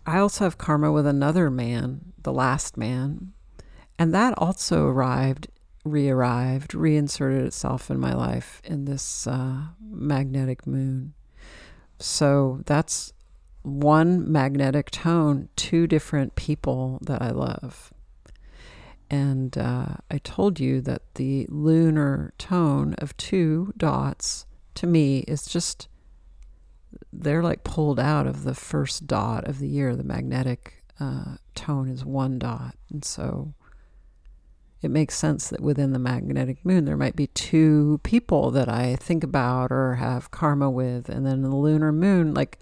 I 0.06 0.18
also 0.18 0.44
have 0.46 0.58
karma 0.58 0.92
with 0.92 1.06
another 1.08 1.50
man, 1.50 2.14
the 2.22 2.34
last 2.34 2.76
man, 2.76 3.34
and 3.98 4.14
that 4.14 4.34
also 4.38 4.88
arrived, 4.88 5.48
re 5.84 6.10
arrived, 6.10 6.76
reinserted 6.76 7.46
itself 7.46 7.90
in 7.90 8.00
my 8.00 8.14
life 8.14 8.62
in 8.64 8.86
this 8.86 9.28
uh, 9.28 9.62
magnetic 9.82 10.68
moon. 10.68 11.14
So 12.00 12.62
that's 12.66 13.14
one 13.64 14.32
magnetic 14.32 14.92
tone, 14.92 15.50
two 15.56 15.88
different 15.88 16.36
people 16.36 17.00
that 17.04 17.22
I 17.22 17.30
love. 17.30 17.94
And 19.10 19.58
uh, 19.58 19.96
I 20.10 20.20
told 20.20 20.60
you 20.60 20.82
that 20.82 21.16
the 21.16 21.46
lunar 21.50 22.34
tone 22.38 22.96
of 22.98 23.16
two 23.18 23.74
dots 23.76 24.46
to 24.76 24.88
me 24.88 25.20
is 25.28 25.46
just 25.46 25.88
they're 27.12 27.44
like 27.44 27.64
pulled 27.64 28.00
out 28.00 28.26
of 28.26 28.44
the 28.44 28.54
first 28.54 29.08
dot 29.08 29.48
of 29.48 29.60
the 29.60 29.68
year. 29.68 29.96
The 29.96 30.04
magnetic 30.04 30.84
uh, 31.00 31.36
tone 31.56 31.90
is 31.90 32.06
one 32.06 32.40
dot. 32.40 32.76
And 32.90 33.04
so 33.04 33.54
it 34.82 34.90
makes 34.90 35.16
sense 35.16 35.50
that 35.50 35.62
within 35.62 35.94
the 35.94 36.00
magnetic 36.00 36.66
moon, 36.66 36.86
there 36.86 36.98
might 36.98 37.16
be 37.16 37.28
two 37.28 38.00
people 38.04 38.50
that 38.52 38.68
I 38.68 38.96
think 38.96 39.24
about 39.24 39.72
or 39.72 39.96
have 39.96 40.32
karma 40.32 40.70
with. 40.72 41.08
And 41.08 41.26
then 41.26 41.44
the 41.44 41.56
lunar 41.56 41.92
moon, 41.92 42.34
like 42.34 42.60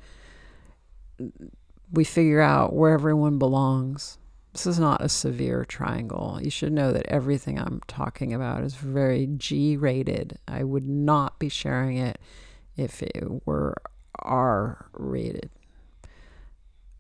we 1.91 2.03
figure 2.03 2.41
out 2.41 2.73
where 2.73 2.93
everyone 2.93 3.39
belongs. 3.39 4.17
This 4.51 4.65
is 4.65 4.79
not 4.79 5.01
a 5.01 5.09
severe 5.09 5.63
triangle. 5.63 6.39
You 6.41 6.49
should 6.49 6.73
know 6.73 6.91
that 6.91 7.05
everything 7.05 7.57
I'm 7.57 7.81
talking 7.87 8.33
about 8.33 8.63
is 8.63 8.75
very 8.75 9.27
G 9.37 9.77
rated. 9.77 10.39
I 10.47 10.63
would 10.63 10.87
not 10.87 11.39
be 11.39 11.49
sharing 11.49 11.97
it 11.97 12.19
if 12.75 13.01
it 13.01 13.45
were 13.45 13.75
R 14.15 14.89
rated 14.91 15.51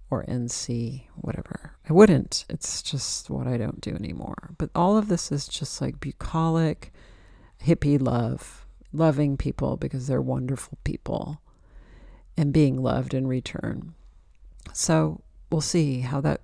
or 0.09 0.25
NC, 0.25 1.03
whatever. 1.15 1.73
I 1.87 1.93
wouldn't. 1.93 2.45
It's 2.49 2.81
just 2.81 3.29
what 3.29 3.47
I 3.47 3.57
don't 3.57 3.81
do 3.81 3.91
anymore. 3.91 4.51
But 4.57 4.69
all 4.73 4.97
of 4.97 5.07
this 5.07 5.31
is 5.31 5.47
just 5.47 5.81
like 5.81 5.99
bucolic, 5.99 6.91
hippie 7.63 8.01
love, 8.01 8.65
loving 8.91 9.37
people 9.37 9.77
because 9.77 10.07
they're 10.07 10.21
wonderful 10.21 10.77
people 10.83 11.41
and 12.35 12.53
being 12.53 12.81
loved 12.81 13.13
in 13.13 13.27
return. 13.27 13.93
So 14.73 15.21
we'll 15.51 15.61
see 15.61 16.01
how 16.01 16.21
that 16.21 16.41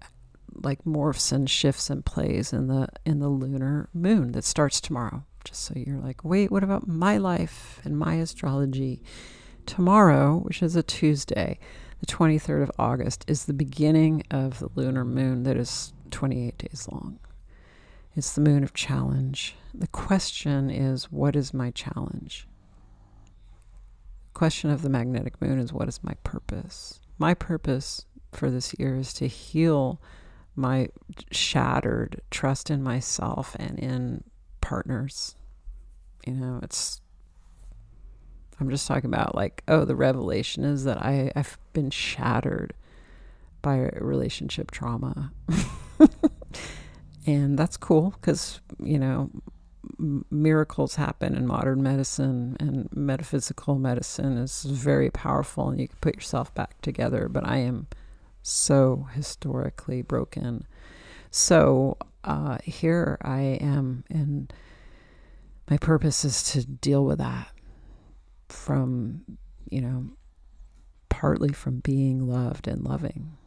like 0.64 0.84
morphs 0.86 1.32
and 1.32 1.50
shifts 1.50 1.90
and 1.90 2.06
plays 2.06 2.54
in 2.54 2.68
the 2.68 2.88
in 3.06 3.20
the 3.20 3.28
lunar 3.28 3.90
moon 3.94 4.32
that 4.34 4.46
starts 4.46 4.80
tomorrow. 4.80 5.26
Just 5.44 5.64
so 5.64 5.74
you're 5.76 6.00
like, 6.00 6.24
wait, 6.24 6.50
what 6.50 6.64
about 6.64 6.88
my 6.88 7.18
life 7.18 7.80
and 7.84 7.98
my 7.98 8.16
astrology? 8.16 9.04
tomorrow, 9.66 10.38
which 10.38 10.62
is 10.62 10.76
a 10.76 10.84
Tuesday, 10.84 11.60
the 12.00 12.06
23rd 12.06 12.64
of 12.64 12.72
August, 12.78 13.26
is 13.28 13.46
the 13.46 13.54
beginning 13.54 14.24
of 14.32 14.60
the 14.60 14.70
lunar 14.76 15.06
moon 15.06 15.44
that 15.44 15.58
is 15.58 15.94
28 16.12 16.58
days 16.58 16.88
long. 16.92 17.20
It's 18.16 18.34
the 18.34 18.42
moon 18.42 18.64
of 18.64 18.74
challenge. 18.74 19.56
The 19.74 19.88
question 19.88 20.70
is, 20.70 21.12
what 21.12 21.36
is 21.36 21.54
my 21.54 21.72
challenge? 21.72 22.48
The 24.28 24.34
question 24.34 24.70
of 24.70 24.82
the 24.82 24.90
magnetic 24.90 25.42
moon 25.42 25.60
is, 25.60 25.74
what 25.74 25.90
is 25.90 26.04
my 26.04 26.14
purpose? 26.24 27.02
my 27.18 27.34
purpose 27.34 28.06
for 28.32 28.50
this 28.50 28.76
year 28.78 28.96
is 28.96 29.14
to 29.14 29.28
heal 29.28 30.02
my 30.56 30.88
shattered 31.32 32.22
trust 32.32 32.70
in 32.70 32.82
myself 32.82 33.56
and 33.60 33.80
in 33.80 34.24
partners. 34.62 35.36
You 36.26 36.34
know, 36.34 36.60
it's 36.64 37.02
I'm 38.60 38.70
just 38.70 38.88
talking 38.88 39.14
about 39.14 39.36
like, 39.36 39.64
oh, 39.68 39.86
the 39.86 39.96
revelation 39.96 40.64
is 40.64 40.84
that 40.86 40.98
I, 40.98 41.32
I've 41.36 41.58
been 41.74 41.90
shattered 41.90 42.74
by 43.62 43.90
relationship 44.00 44.72
trauma. 44.72 45.32
and 47.28 47.58
that's 47.58 47.78
cool 47.78 48.12
because, 48.12 48.62
you 48.80 48.98
know, 48.98 49.30
m- 50.00 50.26
miracles 50.32 50.96
happen 50.96 51.36
in 51.36 51.48
modern 51.48 51.84
medicine 51.84 52.56
and 52.60 52.88
metaphysical 52.94 53.76
medicine 53.76 54.38
is 54.38 54.64
very 54.64 55.10
powerful 55.10 55.70
and 55.70 55.80
you 55.80 55.88
can 55.88 55.98
put 56.00 56.16
yourself 56.16 56.54
back 56.54 56.80
together. 56.82 57.28
But 57.28 57.46
I 57.46 57.58
am 57.58 57.88
so 58.42 59.08
historically 59.14 60.02
broken. 60.02 60.66
So 61.30 61.98
uh, 62.24 62.60
here 62.64 63.18
I 63.22 63.42
am, 63.60 64.06
and 64.10 64.54
my 65.70 65.78
purpose 65.78 66.24
is 66.24 66.44
to 66.52 66.66
deal 66.66 67.04
with 67.04 67.18
that 67.18 67.55
from, 68.50 69.22
you 69.70 69.82
know, 69.82 70.10
partly 71.10 71.54
from 71.54 71.80
being 71.80 72.28
loved 72.28 72.68
and 72.68 72.84
loving. 72.84 73.38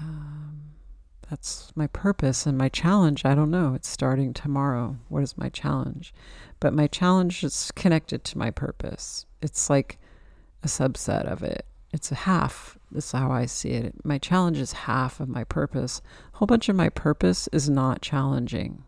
Um, 0.00 0.74
that's 1.30 1.72
my 1.74 1.86
purpose 1.88 2.46
and 2.46 2.58
my 2.58 2.68
challenge. 2.68 3.24
I 3.24 3.34
don't 3.34 3.50
know. 3.50 3.74
It's 3.74 3.88
starting 3.88 4.32
tomorrow. 4.32 4.96
What 5.08 5.22
is 5.22 5.38
my 5.38 5.48
challenge? 5.48 6.12
But 6.60 6.74
my 6.74 6.86
challenge 6.86 7.42
is 7.44 7.70
connected 7.74 8.24
to 8.24 8.38
my 8.38 8.50
purpose. 8.50 9.26
It's 9.40 9.70
like 9.70 9.98
a 10.62 10.66
subset 10.66 11.24
of 11.24 11.42
it. 11.42 11.66
It's 11.92 12.10
a 12.10 12.16
half. 12.16 12.78
That's 12.90 13.12
how 13.12 13.30
I 13.30 13.46
see 13.46 13.70
it. 13.70 14.04
My 14.04 14.18
challenge 14.18 14.58
is 14.58 14.72
half 14.72 15.20
of 15.20 15.28
my 15.28 15.44
purpose. 15.44 16.02
A 16.32 16.38
whole 16.38 16.46
bunch 16.46 16.68
of 16.68 16.76
my 16.76 16.88
purpose 16.88 17.48
is 17.52 17.70
not 17.70 18.02
challenging. 18.02 18.84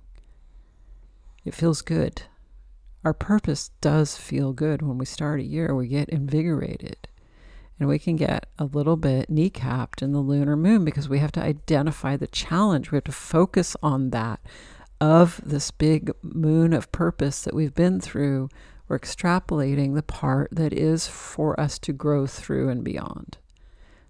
It 1.44 1.54
feels 1.54 1.82
good. 1.82 2.22
Our 3.06 3.14
purpose 3.14 3.70
does 3.80 4.16
feel 4.16 4.52
good 4.52 4.82
when 4.82 4.98
we 4.98 5.06
start 5.06 5.38
a 5.38 5.44
year. 5.44 5.72
We 5.72 5.86
get 5.86 6.08
invigorated 6.08 7.06
and 7.78 7.88
we 7.88 8.00
can 8.00 8.16
get 8.16 8.46
a 8.58 8.64
little 8.64 8.96
bit 8.96 9.30
kneecapped 9.30 10.02
in 10.02 10.10
the 10.10 10.18
lunar 10.18 10.56
moon 10.56 10.84
because 10.84 11.08
we 11.08 11.20
have 11.20 11.30
to 11.32 11.40
identify 11.40 12.16
the 12.16 12.26
challenge. 12.26 12.90
We 12.90 12.96
have 12.96 13.04
to 13.04 13.12
focus 13.12 13.76
on 13.80 14.10
that 14.10 14.40
of 15.00 15.40
this 15.44 15.70
big 15.70 16.10
moon 16.20 16.72
of 16.72 16.90
purpose 16.90 17.42
that 17.42 17.54
we've 17.54 17.76
been 17.76 18.00
through. 18.00 18.48
We're 18.88 18.98
extrapolating 18.98 19.94
the 19.94 20.02
part 20.02 20.48
that 20.50 20.72
is 20.72 21.06
for 21.06 21.60
us 21.60 21.78
to 21.78 21.92
grow 21.92 22.26
through 22.26 22.70
and 22.70 22.82
beyond. 22.82 23.38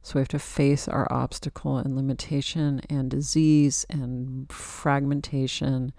So 0.00 0.14
we 0.14 0.20
have 0.22 0.28
to 0.28 0.38
face 0.38 0.88
our 0.88 1.06
obstacle 1.12 1.76
and 1.76 1.94
limitation 1.94 2.80
and 2.88 3.10
disease 3.10 3.84
and 3.90 4.50
fragmentation 4.50 5.92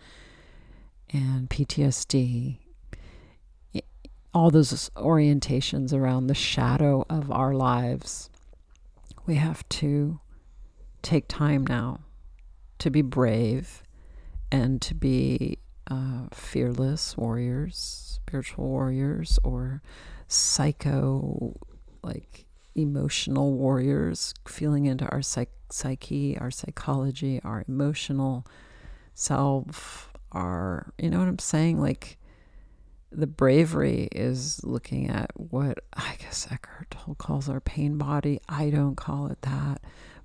and 1.13 1.47
PTSD 1.47 2.57
all 4.37 4.51
those 4.51 4.91
orientations 4.95 5.91
around 5.91 6.27
the 6.27 6.35
shadow 6.35 7.03
of 7.09 7.31
our 7.31 7.55
lives. 7.55 8.29
We 9.25 9.33
have 9.35 9.67
to 9.69 10.19
take 11.01 11.27
time 11.27 11.65
now 11.65 12.01
to 12.77 12.91
be 12.91 13.01
brave 13.01 13.81
and 14.51 14.79
to 14.83 14.93
be 14.93 15.57
uh, 15.89 16.27
fearless 16.31 17.17
warriors, 17.17 18.19
spiritual 18.23 18.67
warriors, 18.67 19.39
or 19.43 19.81
psycho, 20.27 21.59
like 22.03 22.45
emotional 22.75 23.53
warriors, 23.53 24.35
feeling 24.47 24.85
into 24.85 25.07
our 25.07 25.23
psych- 25.23 25.49
psyche, 25.71 26.37
our 26.37 26.51
psychology, 26.51 27.41
our 27.43 27.65
emotional 27.67 28.45
self, 29.15 30.13
our, 30.31 30.93
you 30.99 31.09
know 31.09 31.17
what 31.17 31.27
I'm 31.27 31.39
saying? 31.39 31.81
Like, 31.81 32.19
the 33.11 33.27
bravery 33.27 34.09
is 34.11 34.63
looking 34.63 35.09
at 35.09 35.31
what 35.35 35.79
I 35.93 36.15
guess 36.19 36.47
Eckhart 36.51 36.91
Tolle 36.91 37.15
calls 37.15 37.49
our 37.49 37.61
pain 37.61 37.97
body. 37.97 38.39
I 38.49 38.69
don't 38.69 38.95
call 38.95 39.27
it 39.27 39.41
that, 39.43 39.81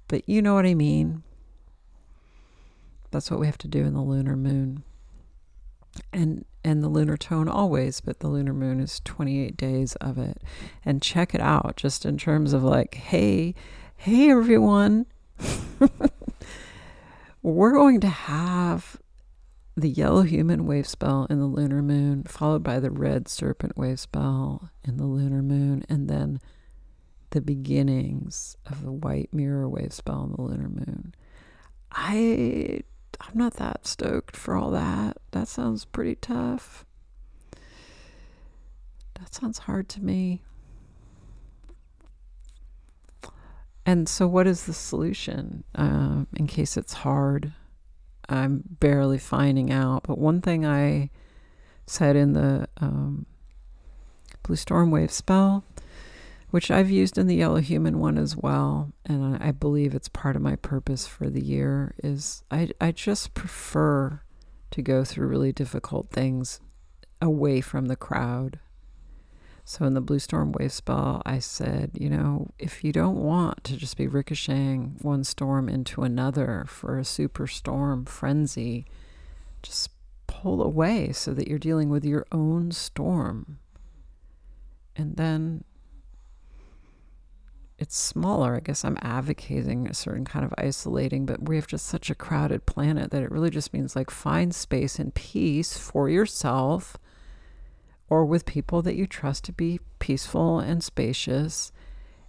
but 0.08 0.28
you 0.28 0.42
know 0.42 0.54
what 0.54 0.66
I 0.66 0.74
mean. 0.74 1.22
That's 3.10 3.30
what 3.30 3.40
we 3.40 3.46
have 3.46 3.58
to 3.58 3.68
do 3.68 3.84
in 3.84 3.94
the 3.94 4.02
lunar 4.02 4.36
moon. 4.36 4.82
And 6.12 6.44
and 6.64 6.82
the 6.82 6.88
lunar 6.88 7.16
tone 7.16 7.48
always, 7.48 8.00
but 8.00 8.20
the 8.20 8.28
lunar 8.28 8.54
moon 8.54 8.80
is 8.80 9.00
28 9.04 9.56
days 9.56 9.96
of 9.96 10.16
it. 10.18 10.42
And 10.84 11.02
check 11.02 11.34
it 11.34 11.40
out 11.40 11.76
just 11.76 12.06
in 12.06 12.18
terms 12.18 12.52
of 12.52 12.62
like, 12.62 12.94
hey, 12.94 13.54
hey 13.96 14.30
everyone. 14.30 15.06
We're 17.42 17.72
going 17.72 18.00
to 18.00 18.08
have 18.08 18.96
the 19.76 19.88
yellow 19.88 20.22
human 20.22 20.66
wave 20.66 20.86
spell 20.86 21.26
in 21.30 21.38
the 21.38 21.46
lunar 21.46 21.82
moon, 21.82 22.24
followed 22.24 22.62
by 22.62 22.78
the 22.78 22.90
red 22.90 23.28
serpent 23.28 23.76
wave 23.76 24.00
spell 24.00 24.70
in 24.84 24.96
the 24.96 25.06
lunar 25.06 25.42
moon, 25.42 25.84
and 25.88 26.08
then 26.08 26.40
the 27.30 27.40
beginnings 27.40 28.56
of 28.66 28.82
the 28.82 28.92
white 28.92 29.32
mirror 29.32 29.68
wave 29.68 29.92
spell 29.92 30.24
in 30.24 30.32
the 30.32 30.42
lunar 30.42 30.68
moon. 30.68 31.14
I 31.90 32.82
I'm 33.20 33.38
not 33.38 33.54
that 33.54 33.86
stoked 33.86 34.36
for 34.36 34.56
all 34.56 34.70
that. 34.72 35.18
That 35.30 35.48
sounds 35.48 35.84
pretty 35.84 36.16
tough. 36.16 36.84
That 39.14 39.34
sounds 39.34 39.58
hard 39.58 39.88
to 39.90 40.02
me. 40.02 40.42
And 43.84 44.08
so, 44.08 44.26
what 44.28 44.46
is 44.46 44.64
the 44.64 44.72
solution 44.72 45.64
uh, 45.74 46.24
in 46.36 46.46
case 46.46 46.76
it's 46.76 46.92
hard? 46.92 47.52
I'm 48.28 48.62
barely 48.80 49.18
finding 49.18 49.70
out. 49.70 50.04
But 50.04 50.18
one 50.18 50.40
thing 50.40 50.64
I 50.64 51.10
said 51.86 52.16
in 52.16 52.32
the 52.32 52.68
um, 52.78 53.26
Blue 54.42 54.56
Storm 54.56 54.90
Wave 54.90 55.12
spell, 55.12 55.64
which 56.50 56.70
I've 56.70 56.90
used 56.90 57.18
in 57.18 57.26
the 57.26 57.36
Yellow 57.36 57.60
Human 57.60 57.98
one 57.98 58.18
as 58.18 58.36
well, 58.36 58.92
and 59.04 59.42
I 59.42 59.52
believe 59.52 59.94
it's 59.94 60.08
part 60.08 60.36
of 60.36 60.42
my 60.42 60.56
purpose 60.56 61.06
for 61.06 61.30
the 61.30 61.42
year, 61.42 61.94
is 62.02 62.44
I, 62.50 62.70
I 62.80 62.92
just 62.92 63.34
prefer 63.34 64.22
to 64.70 64.82
go 64.82 65.04
through 65.04 65.28
really 65.28 65.52
difficult 65.52 66.10
things 66.10 66.60
away 67.20 67.60
from 67.60 67.86
the 67.86 67.96
crowd. 67.96 68.58
So 69.64 69.84
in 69.84 69.94
the 69.94 70.00
Blue 70.00 70.18
Storm 70.18 70.52
Wave 70.52 70.72
spell, 70.72 71.22
I 71.24 71.38
said, 71.38 71.92
you 71.94 72.10
know, 72.10 72.48
if 72.58 72.82
you 72.82 72.92
don't 72.92 73.16
want 73.16 73.62
to 73.64 73.76
just 73.76 73.96
be 73.96 74.08
ricocheting 74.08 74.96
one 75.02 75.24
storm 75.24 75.68
into 75.68 76.02
another 76.02 76.64
for 76.68 76.98
a 76.98 77.04
super 77.04 77.46
storm 77.46 78.04
frenzy, 78.04 78.86
just 79.62 79.90
pull 80.26 80.62
away 80.62 81.12
so 81.12 81.32
that 81.34 81.46
you're 81.46 81.58
dealing 81.58 81.90
with 81.90 82.04
your 82.04 82.26
own 82.32 82.72
storm. 82.72 83.58
And 84.96 85.16
then 85.16 85.62
it's 87.78 87.96
smaller. 87.96 88.56
I 88.56 88.60
guess 88.60 88.84
I'm 88.84 88.98
advocating 89.00 89.86
a 89.86 89.94
certain 89.94 90.24
kind 90.24 90.44
of 90.44 90.52
isolating, 90.58 91.24
but 91.24 91.48
we 91.48 91.56
have 91.56 91.68
just 91.68 91.86
such 91.86 92.10
a 92.10 92.14
crowded 92.16 92.66
planet 92.66 93.12
that 93.12 93.22
it 93.22 93.30
really 93.30 93.50
just 93.50 93.72
means 93.72 93.94
like 93.94 94.10
find 94.10 94.52
space 94.54 94.98
and 94.98 95.14
peace 95.14 95.78
for 95.78 96.08
yourself 96.08 96.96
or 98.12 98.26
with 98.26 98.44
people 98.44 98.82
that 98.82 98.94
you 98.94 99.06
trust 99.06 99.42
to 99.42 99.52
be 99.54 99.80
peaceful 99.98 100.58
and 100.58 100.84
spacious 100.84 101.72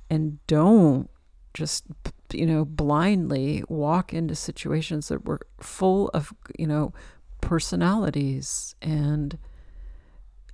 and 0.10 0.40
don't 0.48 1.10
just 1.54 1.84
you 2.32 2.46
know 2.46 2.64
blindly 2.64 3.66
walk 3.68 4.14
into 4.14 4.34
situations 4.34 5.10
that 5.10 5.26
were 5.26 5.42
full 5.60 6.08
of 6.14 6.34
you 6.58 6.66
know 6.66 6.94
personalities 7.42 8.76
and 8.82 9.38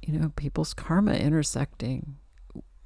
you 0.02 0.18
know 0.18 0.32
people's 0.36 0.74
karma 0.74 1.14
intersecting. 1.14 2.16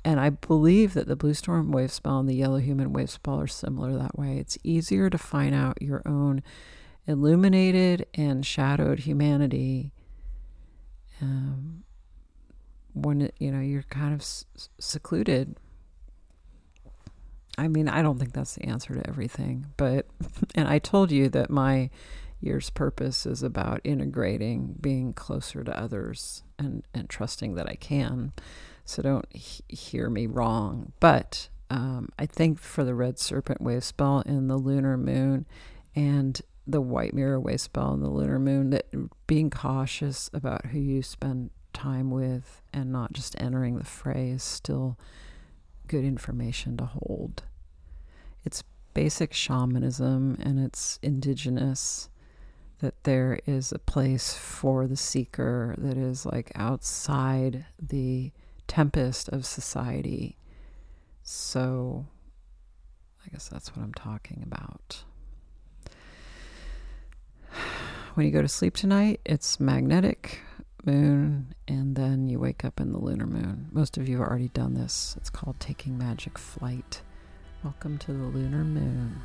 And 0.03 0.19
i 0.19 0.29
believe 0.29 0.95
that 0.95 1.07
the 1.07 1.15
blue 1.15 1.33
storm 1.33 1.71
wave 1.71 1.93
spell 1.93 2.19
and 2.19 2.27
the 2.27 2.35
yellow 2.35 2.57
human 2.57 2.91
wave 2.91 3.09
spell 3.09 3.39
are 3.39 3.47
similar 3.47 3.93
that 3.93 4.19
way. 4.19 4.37
It's 4.37 4.57
easier 4.65 5.09
to 5.09 5.17
find 5.17 5.55
out 5.55 5.81
your 5.81 6.01
own 6.05 6.43
illuminated 7.07 8.05
and 8.13 8.45
shadowed 8.45 8.99
humanity 8.99 9.93
um, 11.21 11.85
when 12.93 13.29
you 13.39 13.51
know 13.51 13.59
you're 13.59 13.83
kind 13.83 14.13
of 14.13 14.21
s- 14.21 14.45
secluded. 14.79 15.55
I 17.57 17.67
mean 17.67 17.87
i 17.87 18.01
don't 18.01 18.17
think 18.17 18.33
that's 18.33 18.55
the 18.55 18.65
answer 18.65 18.95
to 18.95 19.07
everything 19.07 19.67
but 19.77 20.07
and 20.55 20.67
i 20.67 20.79
told 20.79 21.11
you 21.11 21.29
that 21.29 21.51
my 21.51 21.91
year's 22.41 22.71
purpose 22.71 23.25
is 23.27 23.43
about 23.43 23.79
integrating 23.83 24.75
being 24.81 25.13
closer 25.13 25.63
to 25.63 25.79
others 25.79 26.43
and 26.57 26.83
and 26.95 27.09
trusting 27.09 27.53
that 27.55 27.69
i 27.69 27.75
can. 27.75 28.33
So 28.85 29.01
don't 29.01 29.25
he- 29.35 29.63
hear 29.69 30.09
me 30.09 30.25
wrong 30.25 30.93
but 30.99 31.47
um, 31.69 32.09
i 32.17 32.25
think 32.25 32.59
for 32.59 32.83
the 32.83 32.95
red 32.95 33.19
serpent 33.19 33.61
wave 33.61 33.83
spell 33.83 34.21
in 34.21 34.47
the 34.47 34.57
lunar 34.57 34.97
moon 34.97 35.45
and 35.95 36.41
the 36.65 36.81
white 36.81 37.13
mirror 37.13 37.39
wave 37.39 37.61
spell 37.61 37.93
and 37.93 38.01
the 38.03 38.09
lunar 38.09 38.39
moon 38.39 38.71
that 38.71 38.87
being 39.27 39.49
cautious 39.51 40.29
about 40.33 40.65
who 40.67 40.79
you 40.79 41.01
spend 41.03 41.51
time 41.73 42.11
with 42.11 42.61
and 42.73 42.91
not 42.91 43.13
just 43.13 43.39
entering 43.39 43.77
the 43.77 43.83
fray 43.83 44.29
is 44.29 44.43
still 44.43 44.97
good 45.87 46.03
information 46.03 46.77
to 46.77 46.85
hold. 46.85 47.43
it's 48.45 48.63
basic 48.93 49.33
shamanism 49.33 50.37
and 50.41 50.59
it's 50.59 50.99
indigenous 51.01 52.09
that 52.79 53.03
there 53.05 53.39
is 53.45 53.71
a 53.71 53.79
place 53.79 54.33
for 54.33 54.87
the 54.87 54.97
seeker 54.97 55.73
that 55.77 55.97
is 55.97 56.25
like 56.25 56.51
outside 56.53 57.65
the 57.81 58.31
tempest 58.67 59.29
of 59.29 59.45
society. 59.45 60.37
So 61.23 62.05
I 63.25 63.29
guess 63.29 63.47
that's 63.47 63.75
what 63.75 63.83
I'm 63.83 63.93
talking 63.93 64.43
about. 64.45 65.03
When 68.15 68.27
you 68.27 68.31
go 68.31 68.43
to 68.43 68.47
sleep 68.47 68.75
tonight, 68.75 69.21
it's 69.25 69.59
magnetic 69.59 70.41
moon, 70.85 71.53
and 71.67 71.95
then 71.95 72.27
you 72.27 72.39
wake 72.39 72.65
up 72.65 72.79
in 72.79 72.91
the 72.91 72.97
lunar 72.97 73.25
moon. 73.25 73.67
Most 73.71 73.97
of 73.97 74.09
you 74.09 74.19
have 74.19 74.27
already 74.27 74.49
done 74.49 74.73
this. 74.73 75.15
It's 75.17 75.29
called 75.29 75.59
taking 75.59 75.97
magic 75.97 76.37
flight. 76.37 77.01
Welcome 77.63 77.97
to 77.99 78.11
the 78.11 78.25
lunar 78.25 78.65
moon. 78.65 79.21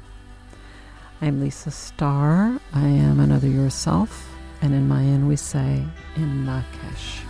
I'm 1.21 1.41
Lisa 1.41 1.71
Starr. 1.71 2.61
I 2.73 2.87
am 2.87 3.19
another 3.19 3.49
yourself, 3.49 4.29
and 4.63 4.73
in 4.73 4.87
Mayan 4.87 5.27
we 5.27 5.35
say, 5.35 5.85
in 6.17 6.47
Lak'ech. 6.47 7.28